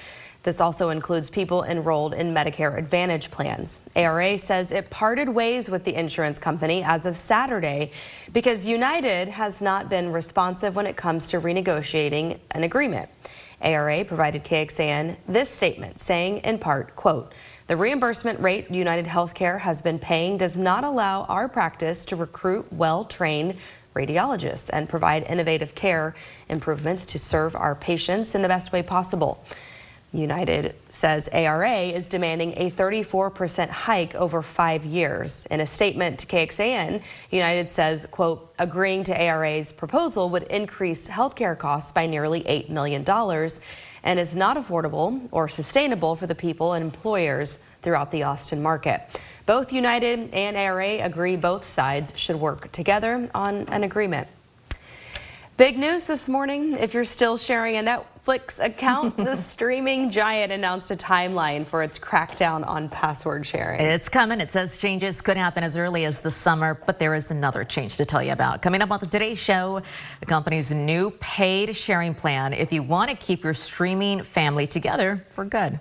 This 0.41 0.59
also 0.59 0.89
includes 0.89 1.29
people 1.29 1.63
enrolled 1.63 2.15
in 2.15 2.33
Medicare 2.33 2.75
Advantage 2.75 3.29
plans. 3.29 3.81
ARA 3.95 4.39
says 4.39 4.71
it 4.71 4.89
parted 4.89 5.29
ways 5.29 5.69
with 5.69 5.83
the 5.83 5.93
insurance 5.93 6.39
company 6.39 6.81
as 6.83 7.05
of 7.05 7.15
Saturday 7.15 7.91
because 8.33 8.67
United 8.67 9.27
has 9.27 9.61
not 9.61 9.91
been 9.91 10.11
responsive 10.11 10.75
when 10.75 10.87
it 10.87 10.97
comes 10.97 11.27
to 11.27 11.39
renegotiating 11.39 12.39
an 12.49 12.63
agreement. 12.63 13.07
ARA 13.61 14.03
provided 14.05 14.43
KXAN 14.43 15.17
this 15.27 15.49
statement 15.49 15.99
saying 15.99 16.37
in 16.39 16.57
part, 16.57 16.95
quote, 16.95 17.33
the 17.69 17.77
reimbursement 17.77 18.39
rate 18.39 18.71
United 18.71 19.05
Healthcare 19.05 19.59
has 19.59 19.79
been 19.79 19.99
paying 19.99 20.39
does 20.39 20.57
not 20.57 20.83
allow 20.83 21.25
our 21.25 21.47
practice 21.47 22.03
to 22.05 22.15
recruit 22.15 22.65
well-trained 22.73 23.55
radiologists 23.95 24.71
and 24.73 24.89
provide 24.89 25.21
innovative 25.29 25.75
care 25.75 26.15
improvements 26.49 27.05
to 27.05 27.19
serve 27.19 27.55
our 27.55 27.75
patients 27.75 28.33
in 28.33 28.41
the 28.41 28.47
best 28.47 28.71
way 28.71 28.81
possible. 28.81 29.45
United 30.11 30.75
says 30.89 31.29
ARA 31.31 31.77
is 31.81 32.07
demanding 32.07 32.53
a 32.57 32.71
34% 32.71 33.69
hike 33.69 34.15
over 34.15 34.41
five 34.41 34.83
years. 34.83 35.45
In 35.51 35.59
a 35.59 35.67
statement 35.67 36.19
to 36.19 36.25
KXAN, 36.25 37.03
United 37.29 37.69
says, 37.69 38.07
quote, 38.09 38.51
agreeing 38.57 39.03
to 39.03 39.21
ARA's 39.21 39.71
proposal 39.71 40.29
would 40.29 40.43
increase 40.43 41.07
healthcare 41.07 41.57
costs 41.57 41.91
by 41.91 42.07
nearly 42.07 42.41
$8 42.41 42.69
million 42.69 43.05
and 44.03 44.19
is 44.19 44.35
not 44.35 44.57
affordable 44.57 45.27
or 45.31 45.47
sustainable 45.47 46.15
for 46.15 46.25
the 46.25 46.35
people 46.35 46.73
and 46.73 46.83
employers 46.83 47.59
throughout 47.81 48.11
the 48.11 48.23
Austin 48.23 48.61
market. 48.61 49.01
Both 49.45 49.71
United 49.71 50.33
and 50.33 50.57
ARA 50.57 51.03
agree 51.03 51.35
both 51.35 51.63
sides 51.63 52.13
should 52.15 52.35
work 52.35 52.71
together 52.71 53.29
on 53.35 53.67
an 53.69 53.83
agreement. 53.83 54.27
Big 55.59 55.77
news 55.77 56.07
this 56.07 56.29
morning. 56.29 56.73
If 56.75 56.93
you're 56.93 57.03
still 57.03 57.35
sharing 57.35 57.75
a 57.75 58.05
Netflix 58.29 58.63
account, 58.63 59.17
the 59.17 59.35
streaming 59.35 60.09
giant 60.09 60.51
announced 60.51 60.91
a 60.91 60.95
timeline 60.95 61.65
for 61.65 61.81
its 61.81 61.97
crackdown 61.97 62.65
on 62.67 62.87
password 62.89 63.45
sharing. 63.45 63.81
It's 63.81 64.07
coming. 64.07 64.39
It 64.39 64.51
says 64.51 64.79
changes 64.79 65.19
could 65.19 65.37
happen 65.37 65.63
as 65.63 65.75
early 65.75 66.05
as 66.05 66.19
the 66.19 66.29
summer, 66.29 66.79
but 66.85 66.99
there 66.99 67.15
is 67.15 67.31
another 67.31 67.63
change 67.63 67.97
to 67.97 68.05
tell 68.05 68.21
you 68.21 68.31
about. 68.31 68.61
Coming 68.61 68.81
up 68.81 68.91
on 68.91 68.99
the 68.99 69.07
Today 69.07 69.33
Show, 69.33 69.81
the 70.19 70.25
company's 70.25 70.71
new 70.71 71.11
paid 71.19 71.75
sharing 71.75 72.13
plan 72.13 72.53
if 72.53 72.71
you 72.71 72.83
want 72.83 73.09
to 73.09 73.17
keep 73.17 73.43
your 73.43 73.55
streaming 73.55 74.21
family 74.21 74.67
together 74.67 75.25
for 75.29 75.43
good 75.45 75.79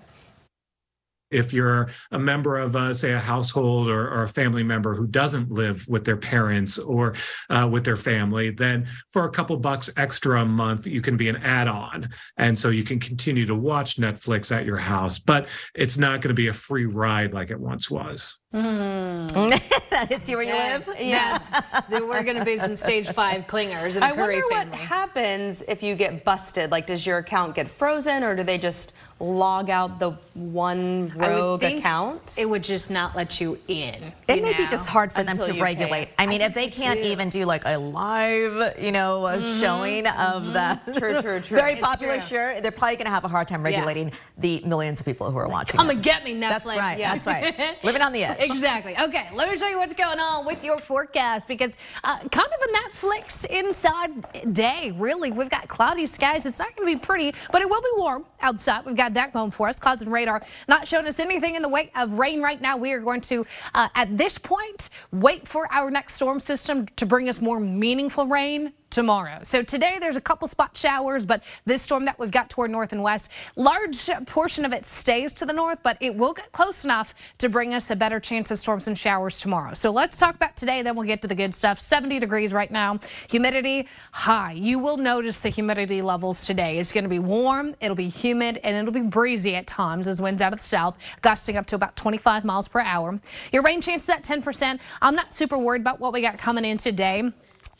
if 1.30 1.52
you're 1.52 1.90
a 2.10 2.18
member 2.18 2.58
of, 2.58 2.76
uh, 2.76 2.94
say, 2.94 3.12
a 3.12 3.18
household 3.18 3.88
or, 3.88 4.08
or, 4.08 4.22
a 4.22 4.28
family 4.28 4.62
member 4.62 4.94
who 4.94 5.06
doesn't 5.06 5.50
live 5.50 5.86
with 5.88 6.04
their 6.04 6.16
parents 6.16 6.78
or 6.78 7.14
uh, 7.50 7.68
with 7.70 7.84
their 7.84 7.96
family, 7.96 8.50
then 8.50 8.86
for 9.12 9.24
a 9.24 9.30
couple 9.30 9.56
bucks 9.56 9.90
extra 9.96 10.42
a 10.42 10.44
month, 10.44 10.86
you 10.86 11.00
can 11.00 11.16
be 11.16 11.28
an 11.28 11.36
add 11.36 11.68
on. 11.68 12.08
And 12.36 12.58
so 12.58 12.70
you 12.70 12.84
can 12.84 12.98
continue 12.98 13.46
to 13.46 13.54
watch 13.54 13.96
Netflix 13.96 14.54
at 14.54 14.66
your 14.66 14.76
house, 14.76 15.18
but 15.18 15.48
it's 15.74 15.98
not 15.98 16.20
going 16.20 16.28
to 16.28 16.34
be 16.34 16.48
a 16.48 16.52
free 16.52 16.86
ride 16.86 17.32
like 17.32 17.50
it 17.50 17.60
once 17.60 17.90
was. 17.90 18.38
Mm. 18.54 19.50
that 19.90 20.08
hits 20.08 20.28
you 20.28 20.36
where 20.38 20.46
you 20.46 20.54
yeah, 20.54 20.78
live? 20.86 20.96
Yeah. 20.98 21.80
we're 21.90 22.22
going 22.22 22.38
to 22.38 22.44
be 22.46 22.56
some 22.56 22.76
stage 22.76 23.06
five 23.08 23.46
clingers 23.46 23.96
in 23.96 24.02
a 24.02 24.06
I 24.06 24.12
Curry 24.12 24.36
wonder 24.36 24.48
family. 24.54 24.70
what 24.70 24.80
happens 24.80 25.62
if 25.68 25.82
you 25.82 25.94
get 25.94 26.24
busted. 26.24 26.70
Like, 26.70 26.86
does 26.86 27.04
your 27.04 27.18
account 27.18 27.54
get 27.54 27.68
frozen 27.68 28.24
or 28.24 28.34
do 28.34 28.42
they 28.42 28.56
just 28.56 28.94
log 29.20 29.68
out 29.68 29.98
the 29.98 30.12
one 30.34 31.12
rogue 31.16 31.62
account? 31.62 32.36
It 32.38 32.48
would 32.48 32.62
just 32.62 32.88
not 32.88 33.14
let 33.14 33.38
you 33.38 33.58
in. 33.68 34.12
It 34.28 34.36
you 34.36 34.42
may 34.42 34.52
know, 34.52 34.58
be 34.58 34.66
just 34.66 34.86
hard 34.86 35.12
for 35.12 35.24
them 35.24 35.36
to 35.38 35.52
regulate. 35.60 36.08
I 36.18 36.26
mean, 36.26 36.40
I 36.40 36.46
if 36.46 36.54
they 36.54 36.68
can't 36.68 37.00
too. 37.00 37.08
even 37.08 37.28
do 37.28 37.44
like 37.44 37.64
a 37.66 37.76
live, 37.76 38.78
you 38.80 38.92
know, 38.92 39.26
a 39.26 39.42
showing 39.60 40.06
of 40.06 40.52
that 40.54 40.84
True, 40.96 41.20
true, 41.20 41.40
true. 41.40 41.40
very 41.58 41.72
It's 41.72 41.82
popular 41.82 42.14
true. 42.14 42.22
show, 42.22 42.60
they're 42.62 42.70
probably 42.70 42.96
going 42.96 43.06
to 43.06 43.10
have 43.10 43.24
a 43.24 43.28
hard 43.28 43.48
time 43.48 43.62
regulating 43.62 44.12
the 44.38 44.62
millions 44.64 45.00
of 45.00 45.06
people 45.06 45.30
who 45.30 45.36
are 45.36 45.48
watching. 45.48 45.76
Come 45.76 45.90
it. 45.90 45.94
and 45.94 46.02
get 46.02 46.24
me, 46.24 46.34
Netflix. 46.34 46.48
That's 46.48 46.66
right. 46.68 46.98
Yeah. 46.98 47.12
That's 47.12 47.26
right. 47.26 47.84
Living 47.84 48.02
on 48.02 48.12
the 48.12 48.24
edge. 48.24 48.37
Exactly. 48.48 48.94
Okay, 48.98 49.28
let 49.34 49.50
me 49.50 49.58
show 49.58 49.66
you 49.66 49.78
what's 49.78 49.92
going 49.92 50.20
on 50.20 50.46
with 50.46 50.62
your 50.62 50.78
forecast 50.78 51.48
because 51.48 51.76
uh, 52.04 52.18
kind 52.18 52.46
of 52.46 52.68
a 52.68 53.06
Netflix 53.06 53.44
inside 53.46 54.52
day, 54.52 54.92
really. 54.96 55.32
We've 55.32 55.50
got 55.50 55.66
cloudy 55.66 56.06
skies. 56.06 56.46
It's 56.46 56.60
not 56.60 56.74
going 56.76 56.88
to 56.88 56.98
be 56.98 57.04
pretty, 57.04 57.34
but 57.50 57.62
it 57.62 57.68
will 57.68 57.80
be 57.80 57.88
warm 57.96 58.24
outside. 58.40 58.86
We've 58.86 58.96
got 58.96 59.12
that 59.14 59.32
going 59.32 59.50
for 59.50 59.68
us. 59.68 59.78
Clouds 59.80 60.02
and 60.02 60.12
radar 60.12 60.42
not 60.68 60.86
showing 60.86 61.06
us 61.06 61.18
anything 61.18 61.56
in 61.56 61.62
the 61.62 61.68
way 61.68 61.90
of 61.96 62.12
rain 62.12 62.40
right 62.40 62.60
now. 62.60 62.76
We 62.76 62.92
are 62.92 63.00
going 63.00 63.22
to, 63.22 63.44
uh, 63.74 63.88
at 63.96 64.16
this 64.16 64.38
point, 64.38 64.90
wait 65.10 65.46
for 65.46 65.66
our 65.72 65.90
next 65.90 66.14
storm 66.14 66.38
system 66.38 66.86
to 66.96 67.06
bring 67.06 67.28
us 67.28 67.40
more 67.40 67.58
meaningful 67.58 68.26
rain 68.26 68.72
tomorrow. 68.90 69.40
So 69.42 69.62
today 69.62 69.98
there's 70.00 70.16
a 70.16 70.20
couple 70.20 70.48
spot 70.48 70.76
showers, 70.76 71.26
but 71.26 71.42
this 71.64 71.82
storm 71.82 72.04
that 72.06 72.18
we've 72.18 72.30
got 72.30 72.50
toward 72.50 72.70
north 72.70 72.92
and 72.92 73.02
west, 73.02 73.30
large 73.56 74.08
portion 74.26 74.64
of 74.64 74.72
it 74.72 74.86
stays 74.86 75.32
to 75.34 75.46
the 75.46 75.52
north, 75.52 75.78
but 75.82 75.96
it 76.00 76.14
will 76.14 76.32
get 76.32 76.50
close 76.52 76.84
enough 76.84 77.14
to 77.38 77.48
bring 77.48 77.74
us 77.74 77.90
a 77.90 77.96
better 77.96 78.18
chance 78.18 78.50
of 78.50 78.58
storms 78.58 78.86
and 78.86 78.96
showers 78.96 79.40
tomorrow. 79.40 79.74
So 79.74 79.90
let's 79.90 80.16
talk 80.16 80.34
about 80.34 80.56
today, 80.56 80.82
then 80.82 80.96
we'll 80.96 81.06
get 81.06 81.22
to 81.22 81.28
the 81.28 81.34
good 81.34 81.54
stuff. 81.54 81.78
70 81.78 82.18
degrees 82.18 82.52
right 82.52 82.70
now, 82.70 82.98
humidity 83.30 83.88
high. 84.12 84.52
You 84.52 84.78
will 84.78 84.96
notice 84.96 85.38
the 85.38 85.48
humidity 85.48 86.02
levels 86.02 86.44
today. 86.44 86.78
It's 86.78 86.92
going 86.92 87.04
to 87.04 87.10
be 87.10 87.18
warm, 87.18 87.74
it'll 87.80 87.96
be 87.96 88.08
humid, 88.08 88.60
and 88.64 88.76
it'll 88.76 88.92
be 88.92 89.08
breezy 89.08 89.54
at 89.56 89.66
times 89.66 90.08
as 90.08 90.20
winds 90.20 90.42
out 90.42 90.52
of 90.52 90.60
the 90.60 90.64
south, 90.64 90.96
gusting 91.20 91.56
up 91.56 91.66
to 91.66 91.74
about 91.74 91.96
25 91.96 92.44
miles 92.44 92.68
per 92.68 92.80
hour. 92.80 93.18
Your 93.52 93.62
rain 93.62 93.80
chances 93.80 94.08
at 94.08 94.22
10%. 94.22 94.80
I'm 95.02 95.14
not 95.14 95.32
super 95.34 95.58
worried 95.58 95.82
about 95.82 96.00
what 96.00 96.12
we 96.12 96.20
got 96.20 96.38
coming 96.38 96.64
in 96.64 96.76
today. 96.76 97.30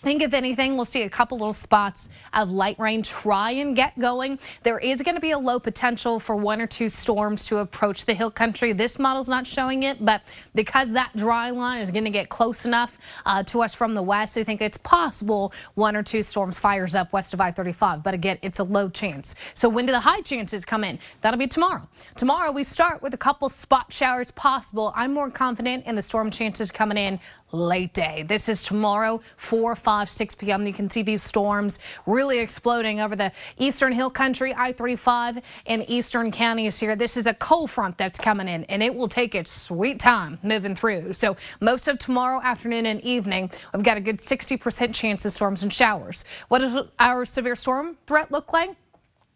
Think 0.01 0.23
if 0.23 0.33
anything, 0.33 0.77
we'll 0.77 0.85
see 0.85 1.03
a 1.03 1.11
couple 1.11 1.39
little 1.39 1.53
spots 1.53 2.09
of 2.33 2.53
light 2.53 2.79
rain 2.79 3.03
try 3.03 3.51
and 3.51 3.75
get 3.75 3.99
going. 3.99 4.39
There 4.63 4.79
is 4.79 5.03
going 5.03 5.17
to 5.17 5.21
be 5.21 5.33
a 5.33 5.39
low 5.39 5.59
potential 5.59 6.21
for 6.21 6.37
one 6.37 6.61
or 6.61 6.69
two 6.69 6.89
storms 6.89 7.45
to 7.47 7.59
approach 7.59 8.05
the 8.05 8.15
hill 8.15 8.31
country. 8.31 8.73
This 8.73 9.01
model's 9.01 9.29
not 9.29 9.45
showing 9.45 9.83
it, 9.83 10.05
but 10.05 10.23
because 10.55 10.93
that 10.93 11.11
dry 11.17 11.51
line 11.51 11.81
is 11.81 11.91
going 11.91 12.05
to 12.05 12.11
get 12.11 12.29
close 12.29 12.65
enough 12.65 12.97
uh, 13.27 13.43
to 13.43 13.61
us 13.61 13.75
from 13.75 13.93
the 13.93 14.03
west, 14.03 14.39
I 14.39 14.45
think 14.45 14.63
it's 14.63 14.77
possible 14.77 15.53
one 15.75 15.97
or 15.97 16.05
two 16.05 16.23
storms 16.23 16.61
fires 16.61 16.95
up 16.95 17.13
west 17.13 17.35
of 17.35 17.41
I-35. 17.41 18.05
But 18.05 18.15
again, 18.15 18.39
it's 18.43 18.61
a 18.61 18.65
low 18.65 18.89
chance. 18.89 19.35
So 19.55 19.69
when 19.69 19.85
do 19.85 19.91
the 19.91 19.99
high 19.99 20.21
chances 20.21 20.65
come 20.65 20.85
in? 20.85 21.01
That'll 21.23 21.41
be 21.41 21.49
tomorrow. 21.49 21.89
Tomorrow 22.15 22.53
we 22.53 22.63
start 22.63 23.03
with 23.03 23.15
a 23.15 23.19
couple 23.19 23.49
spot 23.49 23.93
showers 23.93 24.31
possible. 24.31 24.93
I'm 24.95 25.13
more 25.13 25.29
confident 25.29 25.87
in 25.87 25.97
the 25.97 26.03
storm 26.03 26.31
chances 26.31 26.71
coming 26.71 26.99
in 26.99 27.19
late 27.53 27.95
day. 27.95 28.25
This 28.27 28.49
is 28.49 28.63
tomorrow, 28.63 29.21
4, 29.37 29.75
5, 29.75 30.11
6 30.11 30.35
p.m. 30.35 30.67
You 30.67 30.73
can 30.73 30.91
see 30.91 31.03
these 31.03 31.23
storms 31.23 31.79
really 32.07 32.39
exploding 32.39 33.01
over 33.01 33.17
the 33.17 33.33
eastern 33.59 33.93
hill 33.93 34.11
country, 34.11 34.55
I-35 34.55 35.43
and 35.67 35.85
eastern 35.89 36.31
counties 36.31 36.79
here. 36.79 36.97
This 36.97 37.17
is 37.17 37.27
a 37.27 37.35
cold 37.35 37.71
front 37.71 37.97
that's 37.97 38.19
coming 38.19 38.49
in, 38.49 38.65
and 38.65 38.83
it 38.83 38.95
will 38.95 39.09
take 39.09 39.35
its 39.35 39.51
sweet 39.51 39.99
time 39.99 40.39
moving 40.43 40.75
through. 40.75 41.13
So 41.13 41.37
most 41.61 41.89
of 41.89 41.99
tomorrow 41.99 42.41
afternoon 42.43 42.87
and 42.87 43.01
evening, 43.03 43.51
we've 43.75 43.83
got 43.83 43.97
a 43.97 44.01
good 44.01 44.19
60% 44.19 44.95
chance 44.95 45.25
of 45.25 45.33
storms 45.33 45.63
and 45.63 45.73
showers. 45.73 46.25
What 46.49 46.61
does 46.61 46.87
our 46.99 47.25
severe 47.25 47.57
storm 47.57 47.97
threat 48.07 48.31
look 48.31 48.53
like? 48.53 48.71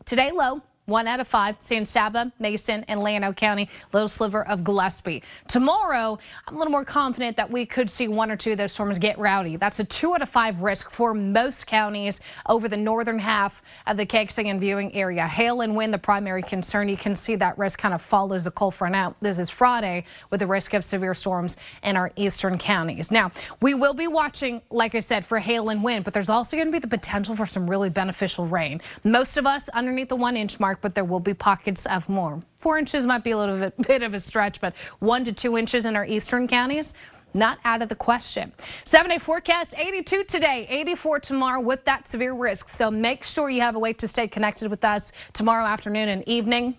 Today 0.05 0.31
low, 0.33 0.61
one 0.87 1.07
out 1.07 1.21
of 1.21 1.29
five, 1.29 1.57
San 1.61 1.85
Saba, 1.85 2.33
Mason, 2.39 2.85
and 2.89 3.01
Llano 3.01 3.33
County, 3.33 3.69
little 3.93 4.09
sliver 4.09 4.45
of 4.47 4.65
Gillespie. 4.65 5.23
Tomorrow, 5.47 6.19
I'm 6.49 6.55
a 6.55 6.59
little 6.59 6.73
more 6.73 6.85
confident 6.85 7.37
that 7.37 7.51
we 7.51 7.65
could 7.65 7.89
see 7.89 8.09
one 8.09 8.31
or 8.31 8.37
two 8.37 8.53
of 8.53 8.59
those 8.59 8.73
storms 8.73 8.99
get 8.99 9.17
rowdy. 9.19 9.57
That's 9.57 9.79
a 9.79 9.85
two 9.85 10.15
out 10.15 10.23
of 10.23 10.29
five 10.29 10.61
risk 10.61 10.91
for 10.91 11.15
most 11.15 11.67
counties 11.67 12.21
over 12.49 12.69
the 12.69 12.77
northern 12.77 13.19
half 13.19 13.63
of 13.87 13.97
the 13.97 14.05
KXAN 14.05 14.59
viewing 14.59 14.93
area. 14.95 15.27
Hail 15.27 15.61
and 15.61 15.77
wind, 15.77 15.95
the 15.95 15.99
primary 15.99 16.43
concern. 16.43 16.89
You 16.89 16.97
can 16.97 17.15
see 17.15 17.37
that 17.37 17.57
risk 17.59 17.79
kind 17.79 17.95
of 17.95 18.03
follows 18.03 18.45
the 18.45 18.51
cold 18.51 18.75
front 18.75 18.97
out. 18.97 19.17
This 19.21 19.39
is 19.39 19.51
Friday 19.51 20.05
with 20.31 20.41
the 20.41 20.47
risk 20.47 20.75
of 20.75 20.85
severe 20.85 21.15
storms 21.15 21.57
in 21.85 21.97
our 21.97 22.11
eastern 22.17 22.59
counties. 22.59 23.11
Now, 23.11 23.31
we 23.61 23.75
will 23.75 23.95
be 23.95 24.09
watching, 24.09 24.61
like 24.71 24.95
I 24.95 25.01
said, 25.01 25.25
for 25.25 25.39
hail 25.39 25.69
and 25.69 25.85
wind, 25.85 26.05
but 26.05 26.13
there's 26.13 26.29
also 26.29 26.57
going 26.57 26.67
to 26.67 26.73
be 26.73 26.79
the 26.79 26.89
potential 26.89 27.37
for 27.37 27.47
some 27.47 27.71
really 27.71 27.91
beneficial 27.91 28.47
rain. 28.47 28.81
Most 29.05 29.37
of 29.37 29.47
us 29.47 29.69
underneath 29.69 30.09
the 30.09 30.17
one 30.17 30.37
inch 30.37 30.59
mark, 30.59 30.72
but 30.81 30.95
there 30.95 31.05
will 31.05 31.21
be 31.21 31.35
pockets 31.35 31.87
of 31.87 32.09
more. 32.09 32.43
Four 32.59 32.79
inches 32.79 33.07
might 33.07 33.25
be 33.25 33.33
a 33.33 33.39
little 33.39 33.59
bit, 33.59 33.77
bit 33.87 34.03
of 34.03 34.15
a 34.15 34.21
stretch, 34.21 34.61
but 34.61 34.75
one 35.01 35.25
to 35.25 35.33
two 35.33 35.57
inches 35.59 35.87
in 35.87 35.97
our 35.97 36.07
eastern 36.07 36.47
counties. 36.49 36.95
Not 37.35 37.59
out 37.65 37.81
of 37.81 37.89
the 37.89 37.97
question. 37.97 38.53
Seven 38.85 39.11
day 39.11 39.19
forecast 39.19 39.75
82 39.79 40.25
today, 40.25 40.67
84 40.69 41.21
tomorrow 41.21 41.61
with 41.61 41.83
that 41.87 42.07
severe 42.07 42.35
risk. 42.35 42.69
So 42.69 42.91
make 42.91 43.25
sure 43.25 43.49
you 43.49 43.63
have 43.63 43.75
a 43.75 43.79
way 43.79 43.95
to 43.95 44.07
stay 44.07 44.29
connected 44.29 44.69
with 44.71 44.85
us 44.85 45.13
tomorrow 45.33 45.65
afternoon 45.65 46.11
and 46.11 46.29
evening. 46.29 46.77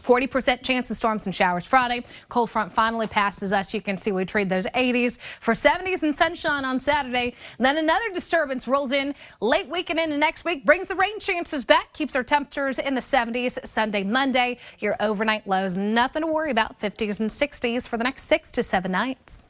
40% 0.00 0.62
chance 0.62 0.90
of 0.90 0.96
storms 0.96 1.26
and 1.26 1.34
showers 1.34 1.66
Friday. 1.66 2.04
Cold 2.28 2.50
front 2.50 2.72
finally 2.72 3.06
passes 3.06 3.52
us. 3.52 3.72
You 3.74 3.80
can 3.80 3.96
see 3.96 4.12
we 4.12 4.24
trade 4.24 4.48
those 4.48 4.66
80s 4.66 5.18
for 5.18 5.54
70s 5.54 6.02
and 6.02 6.14
sunshine 6.14 6.64
on 6.64 6.78
Saturday. 6.78 7.34
Then 7.58 7.78
another 7.78 8.10
disturbance 8.12 8.66
rolls 8.66 8.92
in 8.92 9.14
late 9.40 9.68
week 9.68 9.90
and 9.90 9.98
into 9.98 10.16
next 10.16 10.44
week, 10.44 10.64
brings 10.64 10.88
the 10.88 10.96
rain 10.96 11.18
chances 11.18 11.64
back, 11.64 11.92
keeps 11.92 12.16
our 12.16 12.22
temperatures 12.24 12.78
in 12.78 12.94
the 12.94 13.00
70s 13.00 13.64
Sunday, 13.66 14.02
Monday. 14.04 14.58
Your 14.78 14.96
overnight 15.00 15.46
lows, 15.46 15.76
nothing 15.76 16.22
to 16.22 16.28
worry 16.28 16.50
about, 16.50 16.80
50s 16.80 17.20
and 17.20 17.30
60s 17.30 17.86
for 17.86 17.96
the 17.96 18.04
next 18.04 18.24
six 18.24 18.50
to 18.52 18.62
seven 18.62 18.92
nights. 18.92 19.49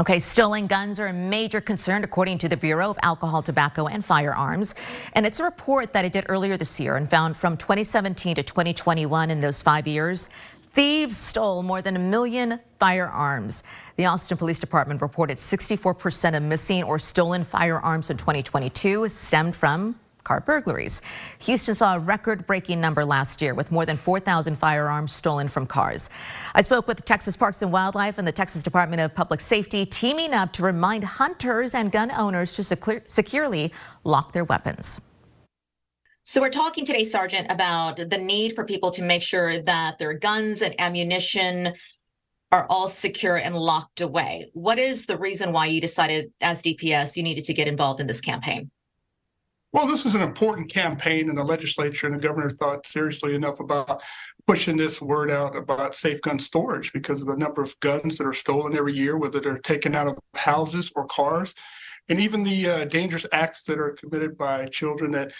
Okay, 0.00 0.18
stolen 0.18 0.66
guns 0.66 0.98
are 0.98 1.06
a 1.06 1.12
major 1.12 1.60
concern 1.60 2.02
according 2.02 2.38
to 2.38 2.48
the 2.48 2.56
Bureau 2.56 2.90
of 2.90 2.98
Alcohol, 3.04 3.42
Tobacco 3.42 3.86
and 3.86 4.04
Firearms. 4.04 4.74
And 5.12 5.24
it's 5.24 5.38
a 5.38 5.44
report 5.44 5.92
that 5.92 6.04
it 6.04 6.12
did 6.12 6.26
earlier 6.28 6.56
this 6.56 6.80
year 6.80 6.96
and 6.96 7.08
found 7.08 7.36
from 7.36 7.56
2017 7.56 8.34
to 8.34 8.42
2021 8.42 9.30
in 9.30 9.38
those 9.38 9.62
five 9.62 9.86
years, 9.86 10.30
thieves 10.72 11.16
stole 11.16 11.62
more 11.62 11.80
than 11.80 11.94
a 11.94 12.00
million 12.00 12.58
firearms. 12.80 13.62
The 13.94 14.06
Austin 14.06 14.36
Police 14.36 14.58
Department 14.58 15.00
reported 15.00 15.38
64% 15.38 16.36
of 16.36 16.42
missing 16.42 16.82
or 16.82 16.98
stolen 16.98 17.44
firearms 17.44 18.10
in 18.10 18.16
2022 18.16 19.08
stemmed 19.08 19.54
from 19.54 19.94
car 20.24 20.40
burglaries. 20.40 21.00
Houston 21.40 21.74
saw 21.74 21.96
a 21.96 21.98
record-breaking 21.98 22.80
number 22.80 23.04
last 23.04 23.40
year 23.40 23.54
with 23.54 23.70
more 23.70 23.86
than 23.86 23.96
4,000 23.96 24.56
firearms 24.56 25.12
stolen 25.12 25.46
from 25.46 25.66
cars. 25.66 26.10
I 26.54 26.62
spoke 26.62 26.88
with 26.88 26.96
the 26.96 27.02
Texas 27.02 27.36
Parks 27.36 27.62
and 27.62 27.70
Wildlife 27.70 28.18
and 28.18 28.26
the 28.26 28.32
Texas 28.32 28.62
Department 28.62 29.00
of 29.00 29.14
Public 29.14 29.40
Safety 29.40 29.86
teaming 29.86 30.34
up 30.34 30.52
to 30.54 30.62
remind 30.62 31.04
hunters 31.04 31.74
and 31.74 31.92
gun 31.92 32.10
owners 32.10 32.54
to 32.54 32.64
securely 33.06 33.72
lock 34.04 34.32
their 34.32 34.44
weapons. 34.44 35.00
So 36.26 36.40
we're 36.40 36.48
talking 36.48 36.86
today, 36.86 37.04
Sergeant, 37.04 37.52
about 37.52 37.96
the 37.96 38.18
need 38.18 38.54
for 38.54 38.64
people 38.64 38.90
to 38.92 39.02
make 39.02 39.22
sure 39.22 39.58
that 39.58 39.98
their 39.98 40.14
guns 40.14 40.62
and 40.62 40.74
ammunition 40.80 41.74
are 42.50 42.66
all 42.70 42.88
secure 42.88 43.36
and 43.36 43.54
locked 43.54 44.00
away. 44.00 44.48
What 44.54 44.78
is 44.78 45.04
the 45.06 45.18
reason 45.18 45.52
why 45.52 45.66
you 45.66 45.80
decided 45.82 46.32
as 46.40 46.62
DPS 46.62 47.16
you 47.16 47.22
needed 47.22 47.44
to 47.44 47.52
get 47.52 47.68
involved 47.68 48.00
in 48.00 48.06
this 48.06 48.22
campaign? 48.22 48.70
Well, 49.74 49.88
this 49.88 50.06
is 50.06 50.14
an 50.14 50.22
important 50.22 50.72
campaign, 50.72 51.28
and 51.28 51.36
the 51.36 51.42
legislature 51.42 52.06
and 52.06 52.14
the 52.14 52.20
governor 52.20 52.48
thought 52.48 52.86
seriously 52.86 53.34
enough 53.34 53.58
about 53.58 54.04
pushing 54.46 54.76
this 54.76 55.02
word 55.02 55.32
out 55.32 55.56
about 55.56 55.96
safe 55.96 56.20
gun 56.20 56.38
storage 56.38 56.92
because 56.92 57.20
of 57.20 57.26
the 57.26 57.36
number 57.36 57.60
of 57.60 57.74
guns 57.80 58.16
that 58.16 58.26
are 58.28 58.32
stolen 58.32 58.76
every 58.76 58.92
year, 58.92 59.18
whether 59.18 59.40
they're 59.40 59.58
taken 59.58 59.96
out 59.96 60.06
of 60.06 60.16
houses 60.36 60.92
or 60.94 61.06
cars, 61.06 61.56
and 62.08 62.20
even 62.20 62.44
the 62.44 62.68
uh, 62.68 62.84
dangerous 62.84 63.26
acts 63.32 63.64
that 63.64 63.80
are 63.80 63.96
committed 63.98 64.38
by 64.38 64.66
children 64.66 65.10
that 65.10 65.32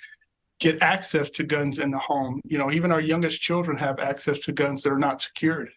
get 0.58 0.82
access 0.82 1.30
to 1.30 1.44
guns 1.44 1.78
in 1.78 1.92
the 1.92 1.98
home. 1.98 2.40
You 2.44 2.58
know, 2.58 2.72
even 2.72 2.90
our 2.90 3.00
youngest 3.00 3.40
children 3.40 3.78
have 3.78 4.00
access 4.00 4.40
to 4.40 4.52
guns 4.52 4.82
that 4.82 4.92
are 4.92 4.98
not 4.98 5.22
secured. 5.22 5.70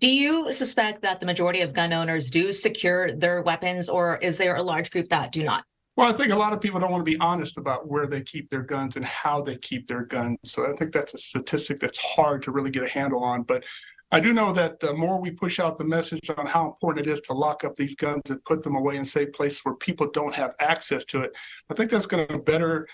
Do 0.00 0.06
you 0.06 0.52
suspect 0.52 1.00
that 1.00 1.20
the 1.20 1.24
majority 1.24 1.62
of 1.62 1.72
gun 1.72 1.94
owners 1.94 2.28
do 2.28 2.52
secure 2.52 3.12
their 3.12 3.40
weapons, 3.40 3.88
or 3.88 4.18
is 4.18 4.36
there 4.36 4.56
a 4.56 4.62
large 4.62 4.90
group 4.90 5.08
that 5.08 5.32
do 5.32 5.44
not? 5.44 5.64
Well, 5.96 6.10
I 6.10 6.12
think 6.12 6.30
a 6.30 6.36
lot 6.36 6.52
of 6.52 6.60
people 6.60 6.78
don't 6.78 6.92
want 6.92 7.06
to 7.06 7.10
be 7.10 7.18
honest 7.20 7.56
about 7.56 7.88
where 7.88 8.06
they 8.06 8.20
keep 8.20 8.50
their 8.50 8.62
guns 8.62 8.96
and 8.96 9.04
how 9.04 9.40
they 9.40 9.56
keep 9.56 9.86
their 9.86 10.04
guns. 10.04 10.38
So 10.44 10.70
I 10.70 10.76
think 10.76 10.92
that's 10.92 11.14
a 11.14 11.18
statistic 11.18 11.80
that's 11.80 11.96
hard 11.98 12.42
to 12.42 12.50
really 12.50 12.70
get 12.70 12.84
a 12.84 12.88
handle 12.88 13.24
on. 13.24 13.44
But 13.44 13.64
I 14.12 14.20
do 14.20 14.34
know 14.34 14.52
that 14.52 14.78
the 14.78 14.92
more 14.92 15.20
we 15.20 15.30
push 15.30 15.58
out 15.58 15.78
the 15.78 15.84
message 15.84 16.30
on 16.36 16.46
how 16.46 16.66
important 16.66 17.06
it 17.06 17.10
is 17.10 17.22
to 17.22 17.32
lock 17.32 17.64
up 17.64 17.74
these 17.76 17.94
guns 17.96 18.22
and 18.28 18.44
put 18.44 18.62
them 18.62 18.76
away 18.76 18.96
in 18.96 19.04
safe 19.04 19.32
places 19.32 19.64
where 19.64 19.74
people 19.74 20.10
don't 20.10 20.34
have 20.34 20.54
access 20.60 21.06
to 21.06 21.22
it, 21.22 21.32
I 21.70 21.74
think 21.74 21.90
that's 21.90 22.06
going 22.06 22.26
to 22.28 22.38
better 22.38 22.86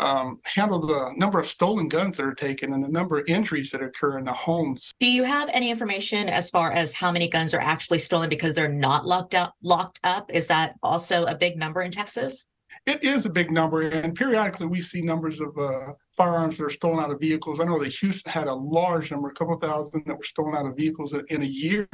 um, 0.00 0.40
handle 0.44 0.80
the 0.80 1.12
number 1.16 1.38
of 1.38 1.46
stolen 1.46 1.88
guns 1.88 2.16
that 2.16 2.26
are 2.26 2.34
taken 2.34 2.72
and 2.72 2.82
the 2.84 2.88
number 2.88 3.18
of 3.18 3.28
injuries 3.28 3.70
that 3.70 3.82
occur 3.82 4.18
in 4.18 4.24
the 4.24 4.32
homes. 4.32 4.92
Do 4.98 5.06
you 5.06 5.24
have 5.24 5.48
any 5.52 5.70
information 5.70 6.28
as 6.28 6.50
far 6.50 6.72
as 6.72 6.92
how 6.92 7.12
many 7.12 7.28
guns 7.28 7.54
are 7.54 7.60
actually 7.60 8.00
stolen 8.00 8.28
because 8.28 8.54
they're 8.54 8.68
not 8.68 9.06
locked 9.06 9.34
up? 9.34 9.54
Locked 9.62 10.00
up 10.02 10.30
is 10.32 10.46
that 10.48 10.74
also 10.82 11.26
a 11.26 11.34
big 11.34 11.56
number 11.56 11.82
in 11.82 11.90
Texas? 11.90 12.46
it 12.86 13.04
is 13.04 13.26
a 13.26 13.30
big 13.30 13.50
number, 13.50 13.82
and 13.82 14.14
periodically 14.14 14.66
we 14.66 14.80
see 14.80 15.02
numbers 15.02 15.40
of 15.40 15.56
uh, 15.58 15.92
firearms 16.16 16.56
that 16.56 16.64
are 16.64 16.70
stolen 16.70 17.02
out 17.02 17.10
of 17.10 17.20
vehicles. 17.20 17.60
I 17.60 17.64
know 17.64 17.78
that 17.78 17.92
Houston 17.94 18.32
had 18.32 18.46
a 18.46 18.54
large 18.54 19.10
number, 19.10 19.28
a 19.28 19.34
couple 19.34 19.58
thousand 19.58 20.04
that 20.06 20.16
were 20.16 20.24
stolen 20.24 20.56
out 20.56 20.66
of 20.66 20.76
vehicles 20.76 21.12
in 21.12 21.42
a 21.42 21.46
year. 21.46 21.88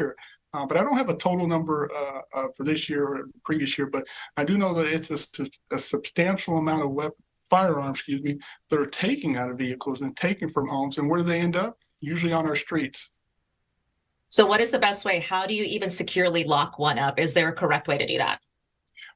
Uh, 0.54 0.64
but 0.64 0.76
I 0.76 0.82
don't 0.82 0.96
have 0.96 1.10
a 1.10 1.16
total 1.16 1.46
number 1.46 1.90
uh, 1.94 2.20
uh 2.34 2.46
for 2.56 2.64
this 2.64 2.88
year 2.88 3.04
or 3.04 3.24
previous 3.44 3.76
year. 3.76 3.88
But 3.88 4.06
I 4.36 4.44
do 4.44 4.56
know 4.56 4.72
that 4.74 4.86
it's 4.86 5.10
a, 5.10 5.46
a 5.74 5.78
substantial 5.78 6.56
amount 6.56 6.82
of 6.82 6.92
weapon, 6.92 7.24
firearms, 7.50 7.98
excuse 7.98 8.22
me, 8.22 8.38
that 8.70 8.78
are 8.78 8.86
taken 8.86 9.36
out 9.36 9.50
of 9.50 9.58
vehicles 9.58 10.02
and 10.02 10.16
taken 10.16 10.48
from 10.48 10.68
homes. 10.68 10.98
And 10.98 11.08
where 11.08 11.20
do 11.20 11.24
they 11.26 11.40
end 11.40 11.56
up? 11.56 11.78
Usually 12.00 12.32
on 12.32 12.46
our 12.46 12.56
streets. 12.56 13.12
So, 14.28 14.44
what 14.44 14.60
is 14.60 14.70
the 14.70 14.78
best 14.78 15.04
way? 15.04 15.20
How 15.20 15.46
do 15.46 15.54
you 15.54 15.64
even 15.64 15.90
securely 15.90 16.44
lock 16.44 16.78
one 16.78 16.98
up? 16.98 17.18
Is 17.18 17.32
there 17.32 17.48
a 17.48 17.52
correct 17.52 17.88
way 17.88 17.96
to 17.96 18.06
do 18.06 18.18
that? 18.18 18.40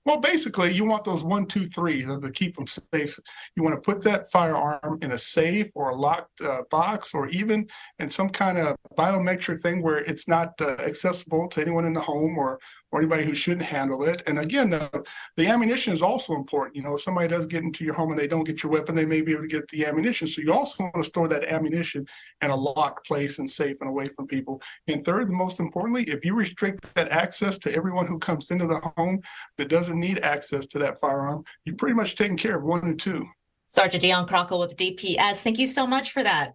Well, 0.07 0.19
basically, 0.19 0.73
you 0.73 0.87
want 0.87 1.05
those 1.05 1.23
one, 1.23 1.45
two, 1.45 1.65
three 1.65 2.03
to 2.03 2.31
keep 2.33 2.57
them 2.57 2.67
safe. 2.67 3.19
You 3.55 3.63
want 3.63 3.75
to 3.75 3.81
put 3.81 4.03
that 4.05 4.31
firearm 4.31 4.99
in 5.03 5.13
a 5.13 5.19
safe 5.19 5.71
or 5.75 5.91
a 5.91 5.95
locked 5.95 6.41
uh, 6.41 6.63
box, 6.71 7.13
or 7.13 7.29
even 7.29 7.69
in 7.99 8.09
some 8.09 8.31
kind 8.31 8.57
of 8.57 8.77
biometric 8.97 9.61
thing 9.61 9.83
where 9.83 9.99
it's 9.99 10.27
not 10.27 10.59
uh, 10.61 10.77
accessible 10.79 11.49
to 11.49 11.61
anyone 11.61 11.85
in 11.85 11.93
the 11.93 12.01
home 12.01 12.39
or 12.39 12.59
or 12.93 13.01
anybody 13.01 13.25
who 13.25 13.35
shouldn't 13.35 13.67
handle 13.67 14.05
it. 14.05 14.23
And 14.27 14.39
again, 14.39 14.71
the, 14.71 15.05
the 15.37 15.47
ammunition 15.47 15.93
is 15.93 16.03
also 16.03 16.35
important. 16.35 16.77
You 16.77 16.83
know, 16.83 16.95
if 16.95 17.03
somebody 17.03 17.29
does 17.29 17.47
get 17.47 17.63
into 17.63 17.85
your 17.85 17.95
home 17.95 18.11
and 18.11 18.19
they 18.19 18.27
don't 18.27 18.45
get 18.45 18.63
your 18.63 18.73
weapon, 18.73 18.95
they 18.95 19.05
may 19.05 19.21
be 19.21 19.33
able 19.33 19.43
to 19.43 19.49
get 19.49 19.69
the 19.69 19.87
ammunition. 19.87 20.27
So 20.27 20.43
you 20.43 20.53
also 20.53 20.85
want 20.85 20.97
to 20.97 21.05
store 21.05 21.29
that 21.29 21.45
ammunition 21.45 22.07
in 22.43 22.51
a 22.51 22.57
locked 22.57 23.07
place 23.07 23.39
and 23.39 23.51
safe 23.51 23.77
and 23.81 23.89
away 23.89 24.09
from 24.09 24.27
people. 24.27 24.61
And 24.89 25.05
third, 25.05 25.29
and 25.29 25.37
most 25.37 25.61
importantly, 25.61 26.05
if 26.05 26.25
you 26.25 26.35
restrict 26.35 26.95
that 26.95 27.09
access 27.11 27.59
to 27.59 27.75
everyone 27.75 28.07
who 28.07 28.19
comes 28.19 28.51
into 28.51 28.67
the 28.67 28.81
home 28.97 29.21
that 29.57 29.69
doesn't 29.69 29.99
need 29.99 30.19
access 30.21 30.67
to 30.69 30.79
that 30.81 30.99
firearm, 31.01 31.45
you're 31.65 31.77
pretty 31.77 31.95
much 31.95 32.17
taking 32.17 32.37
care 32.37 32.57
of 32.57 32.65
one 32.65 32.85
and 32.85 32.99
two. 32.99 33.27
Sergeant 33.69 34.03
Deon 34.03 34.29
Cockrell 34.29 34.59
with 34.59 34.77
DPS. 34.77 35.43
Thank 35.43 35.59
you 35.59 35.69
so 35.69 35.87
much 35.87 36.11
for 36.11 36.25
that. 36.25 36.55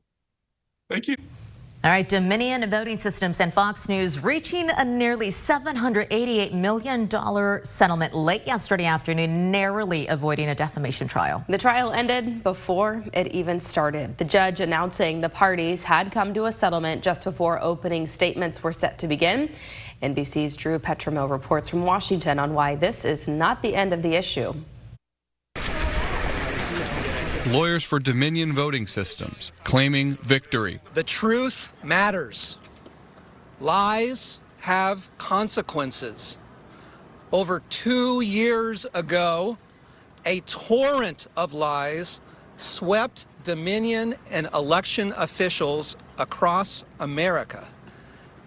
Thank 0.90 1.08
you. 1.08 1.16
All 1.86 1.92
right, 1.92 2.10
Dominion 2.10 2.68
Voting 2.68 2.98
Systems 2.98 3.40
and 3.42 3.54
Fox 3.54 3.88
News 3.88 4.24
reaching 4.24 4.72
a 4.72 4.84
nearly 4.84 5.28
$788 5.28 6.52
million 6.52 7.64
settlement 7.64 8.16
late 8.16 8.48
yesterday 8.48 8.86
afternoon, 8.86 9.52
narrowly 9.52 10.08
avoiding 10.08 10.50
a 10.50 10.56
defamation 10.56 11.08
trial. 11.08 11.46
The 11.48 11.60
trial 11.60 11.92
ended 11.92 12.42
before 12.42 13.04
it 13.14 13.28
even 13.28 13.60
started. 13.60 14.18
The 14.18 14.26
judge 14.26 14.62
announcing 14.62 15.22
the 15.22 15.30
parties 15.30 15.84
had 15.84 16.12
come 16.12 16.34
to 16.34 16.46
a 16.46 16.52
settlement 16.52 17.04
just 17.04 17.24
before 17.24 17.62
opening 17.62 18.08
statements 18.08 18.64
were 18.64 18.74
set 18.74 18.98
to 18.98 19.08
begin. 19.08 19.52
NBC's 20.02 20.56
Drew 20.56 20.80
Petrimoulx 20.80 21.30
reports 21.30 21.70
from 21.70 21.86
Washington 21.86 22.40
on 22.40 22.56
why 22.56 22.74
this 22.74 23.06
is 23.06 23.28
not 23.28 23.62
the 23.62 23.76
end 23.76 23.94
of 23.94 24.02
the 24.02 24.16
issue. 24.16 24.56
Lawyers 27.48 27.84
for 27.84 28.00
Dominion 28.00 28.54
Voting 28.54 28.88
Systems, 28.88 29.52
claiming 29.64 30.16
victory. 30.16 30.80
The 30.94 31.04
truth 31.04 31.74
matters. 31.84 32.58
Lies 33.60 34.40
have 34.60 35.10
consequences. 35.18 36.38
Over 37.32 37.62
two 37.70 38.22
years 38.22 38.86
ago, 38.94 39.58
a 40.26 40.40
torrent 40.42 41.28
of 41.38 41.54
lies 41.54 42.20
swept 42.58 43.28
Dominion 43.44 44.16
and 44.32 44.50
election 44.54 45.14
officials 45.16 45.96
across 46.18 46.84
America 47.00 47.68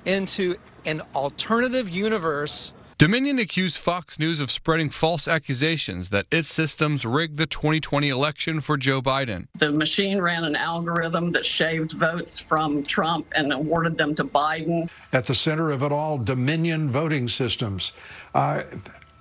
into 0.05 0.57
an 0.85 1.03
alternative 1.15 1.89
universe 1.89 2.73
Dominion 2.99 3.39
accused 3.39 3.79
Fox 3.79 4.19
News 4.19 4.41
of 4.41 4.51
spreading 4.51 4.91
false 4.91 5.29
accusations 5.29 6.11
that 6.11 6.27
its 6.33 6.49
systems 6.49 7.05
rigged 7.05 7.37
the 7.37 7.47
2020 7.47 8.09
election 8.09 8.61
for 8.61 8.77
Joe 8.77 9.01
Biden. 9.01 9.47
The 9.55 9.71
machine 9.71 10.21
ran 10.21 10.43
an 10.43 10.57
algorithm 10.57 11.31
that 11.31 11.45
shaved 11.45 11.93
votes 11.93 12.41
from 12.41 12.83
Trump 12.83 13.29
and 13.37 13.53
awarded 13.53 13.97
them 13.97 14.17
to 14.17 14.25
Biden. 14.25 14.91
At 15.13 15.27
the 15.27 15.35
center 15.37 15.71
of 15.71 15.85
it 15.85 15.93
all, 15.93 16.19
Dominion 16.19 16.91
voting 16.91 17.29
systems. 17.29 17.93
Uh, 18.35 18.65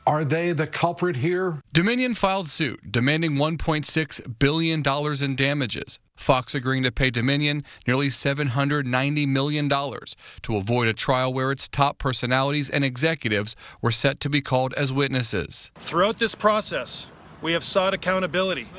are 0.07 0.23
they 0.23 0.53
the 0.53 0.65
culprit 0.65 1.17
here? 1.17 1.61
Dominion 1.73 2.15
filed 2.15 2.47
suit 2.47 2.93
demanding 2.93 3.33
$1.6 3.33 4.39
billion 4.39 4.81
in 5.21 5.35
damages. 5.35 5.99
Fox 6.15 6.55
agreeing 6.55 6.83
to 6.83 6.91
pay 6.93 7.09
Dominion 7.09 7.65
nearly 7.85 8.07
$790 8.07 9.27
million 9.27 9.69
to 9.69 10.55
avoid 10.55 10.87
a 10.87 10.93
trial 10.93 11.33
where 11.33 11.51
its 11.51 11.67
top 11.67 11.97
personalities 11.97 12.69
and 12.69 12.85
executives 12.85 13.53
were 13.81 13.91
set 13.91 14.21
to 14.21 14.29
be 14.29 14.41
called 14.41 14.73
as 14.75 14.93
witnesses. 14.93 15.71
Throughout 15.81 16.19
this 16.19 16.35
process, 16.35 17.07
we 17.41 17.51
have 17.51 17.63
sought 17.63 17.93
accountability 17.93 18.69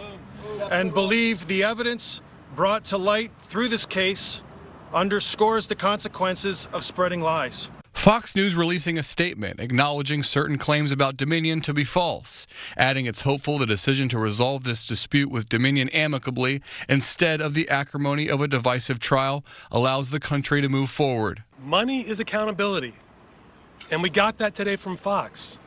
and 0.71 0.95
believe 0.95 1.47
the 1.47 1.63
evidence 1.63 2.23
brought 2.57 2.87
to 2.87 2.97
light 2.97 3.31
through 3.43 3.69
this 3.69 3.85
case 3.85 4.41
underscores 4.95 5.67
the 5.67 5.77
consequences 5.77 6.67
of 6.73 6.83
spreading 6.83 7.21
lies. 7.21 7.69
Fox 7.99 8.37
News 8.37 8.55
releasing 8.55 8.97
a 8.97 9.03
statement 9.03 9.59
acknowledging 9.59 10.23
certain 10.23 10.57
claims 10.57 10.93
about 10.93 11.17
Dominion 11.17 11.61
to 11.63 11.75
be 11.75 11.83
false, 11.83 12.47
adding 12.77 13.07
it's 13.07 13.23
hopeful 13.23 13.59
the 13.59 13.67
decision 13.67 14.09
to 14.11 14.21
resolve 14.21 14.63
this 14.63 14.87
dispute 14.87 15.33
with 15.33 15.49
Dominion 15.49 15.89
amicably 15.89 16.63
instead 16.89 17.41
of 17.41 17.55
the 17.55 17.69
acrimony 17.69 18.29
of 18.29 18.41
a 18.41 18.47
divisive 18.47 19.01
trial 19.01 19.45
allows 19.73 20.11
the 20.11 20.21
country 20.21 20.61
to 20.61 20.69
move 20.69 20.89
forward. 20.89 21.43
Money 21.61 22.09
is 22.09 22.21
accountability, 22.21 22.95
and 23.91 24.01
we 24.01 24.11
got 24.11 24.39
that 24.39 24.55
today 24.55 24.77
from 24.77 24.97
Fox. 24.97 25.59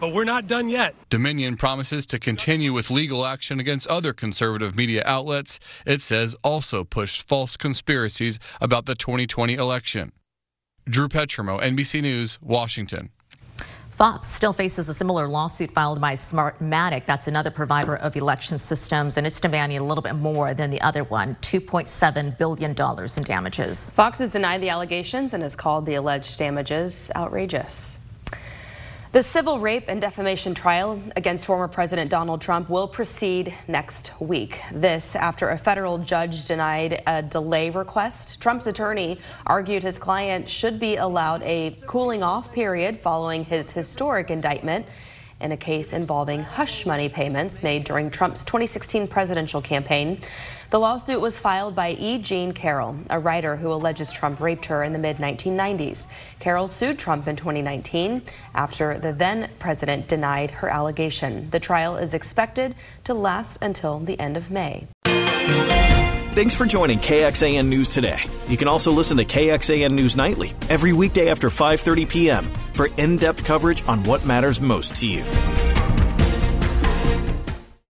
But 0.00 0.08
we're 0.08 0.24
not 0.24 0.46
done 0.46 0.70
yet. 0.70 0.94
Dominion 1.10 1.56
promises 1.56 2.06
to 2.06 2.18
continue 2.18 2.72
with 2.72 2.90
legal 2.90 3.26
action 3.26 3.60
against 3.60 3.86
other 3.88 4.14
conservative 4.14 4.74
media 4.74 5.02
outlets 5.04 5.60
it 5.84 6.00
says 6.00 6.34
also 6.42 6.82
pushed 6.82 7.28
false 7.28 7.58
conspiracies 7.58 8.38
about 8.58 8.86
the 8.86 8.94
2020 8.94 9.54
election. 9.54 10.12
Drew 10.88 11.08
Petrimoulx, 11.08 11.62
NBC 11.62 12.02
News, 12.02 12.38
Washington. 12.42 13.10
Fox 13.90 14.26
still 14.26 14.52
faces 14.52 14.88
a 14.88 14.94
similar 14.94 15.28
lawsuit 15.28 15.70
filed 15.70 16.00
by 16.00 16.14
Smartmatic. 16.14 17.06
That's 17.06 17.28
another 17.28 17.50
provider 17.50 17.96
of 17.96 18.16
election 18.16 18.58
systems, 18.58 19.16
and 19.16 19.26
it's 19.26 19.38
demanding 19.38 19.78
a 19.78 19.84
little 19.84 20.02
bit 20.02 20.14
more 20.14 20.54
than 20.54 20.70
the 20.70 20.80
other 20.80 21.04
one 21.04 21.36
$2.7 21.42 22.36
billion 22.38 22.70
in 22.72 23.22
damages. 23.22 23.90
Fox 23.90 24.18
has 24.18 24.32
denied 24.32 24.60
the 24.62 24.70
allegations 24.70 25.34
and 25.34 25.42
has 25.42 25.54
called 25.54 25.86
the 25.86 25.94
alleged 25.94 26.38
damages 26.38 27.10
outrageous. 27.14 27.98
The 29.12 29.22
civil 29.22 29.58
rape 29.58 29.84
and 29.88 30.00
defamation 30.00 30.54
trial 30.54 30.98
against 31.16 31.44
former 31.44 31.68
President 31.68 32.10
Donald 32.10 32.40
Trump 32.40 32.70
will 32.70 32.88
proceed 32.88 33.52
next 33.68 34.10
week. 34.20 34.58
This 34.72 35.14
after 35.14 35.50
a 35.50 35.58
federal 35.58 35.98
judge 35.98 36.46
denied 36.46 37.02
a 37.06 37.22
delay 37.22 37.68
request. 37.68 38.40
Trump's 38.40 38.66
attorney 38.66 39.20
argued 39.46 39.82
his 39.82 39.98
client 39.98 40.48
should 40.48 40.80
be 40.80 40.96
allowed 40.96 41.42
a 41.42 41.76
cooling 41.84 42.22
off 42.22 42.54
period 42.54 42.98
following 42.98 43.44
his 43.44 43.70
historic 43.70 44.30
indictment 44.30 44.86
in 45.42 45.52
a 45.52 45.56
case 45.56 45.92
involving 45.92 46.42
hush 46.42 46.86
money 46.86 47.08
payments 47.08 47.62
made 47.62 47.84
during 47.84 48.10
Trump's 48.10 48.44
2016 48.44 49.08
presidential 49.08 49.60
campaign. 49.60 50.18
The 50.70 50.80
lawsuit 50.80 51.20
was 51.20 51.38
filed 51.38 51.74
by 51.74 51.90
E. 51.90 52.16
Jean 52.16 52.52
Carroll, 52.52 52.96
a 53.10 53.18
writer 53.18 53.56
who 53.56 53.70
alleges 53.70 54.10
Trump 54.10 54.40
raped 54.40 54.64
her 54.66 54.84
in 54.84 54.94
the 54.94 54.98
mid 54.98 55.18
1990s. 55.18 56.06
Carroll 56.38 56.66
sued 56.66 56.98
Trump 56.98 57.28
in 57.28 57.36
2019 57.36 58.22
after 58.54 58.98
the 58.98 59.12
then 59.12 59.50
president 59.58 60.08
denied 60.08 60.50
her 60.50 60.70
allegation. 60.70 61.50
The 61.50 61.60
trial 61.60 61.96
is 61.96 62.14
expected 62.14 62.74
to 63.04 63.12
last 63.12 63.58
until 63.60 63.98
the 63.98 64.18
end 64.18 64.38
of 64.38 64.50
May. 64.50 64.86
Thanks 66.32 66.54
for 66.54 66.64
joining 66.64 66.98
KXAN 66.98 67.66
News 67.66 67.90
today. 67.90 68.24
You 68.48 68.56
can 68.56 68.66
also 68.66 68.90
listen 68.90 69.18
to 69.18 69.24
KXAN 69.26 69.92
News 69.92 70.16
Nightly 70.16 70.54
every 70.70 70.94
weekday 70.94 71.28
after 71.28 71.50
5:30 71.50 72.08
p.m. 72.08 72.50
for 72.72 72.86
in-depth 72.96 73.44
coverage 73.44 73.86
on 73.86 74.02
what 74.04 74.24
matters 74.24 74.58
most 74.58 74.96
to 74.96 75.06
you. 75.06 75.24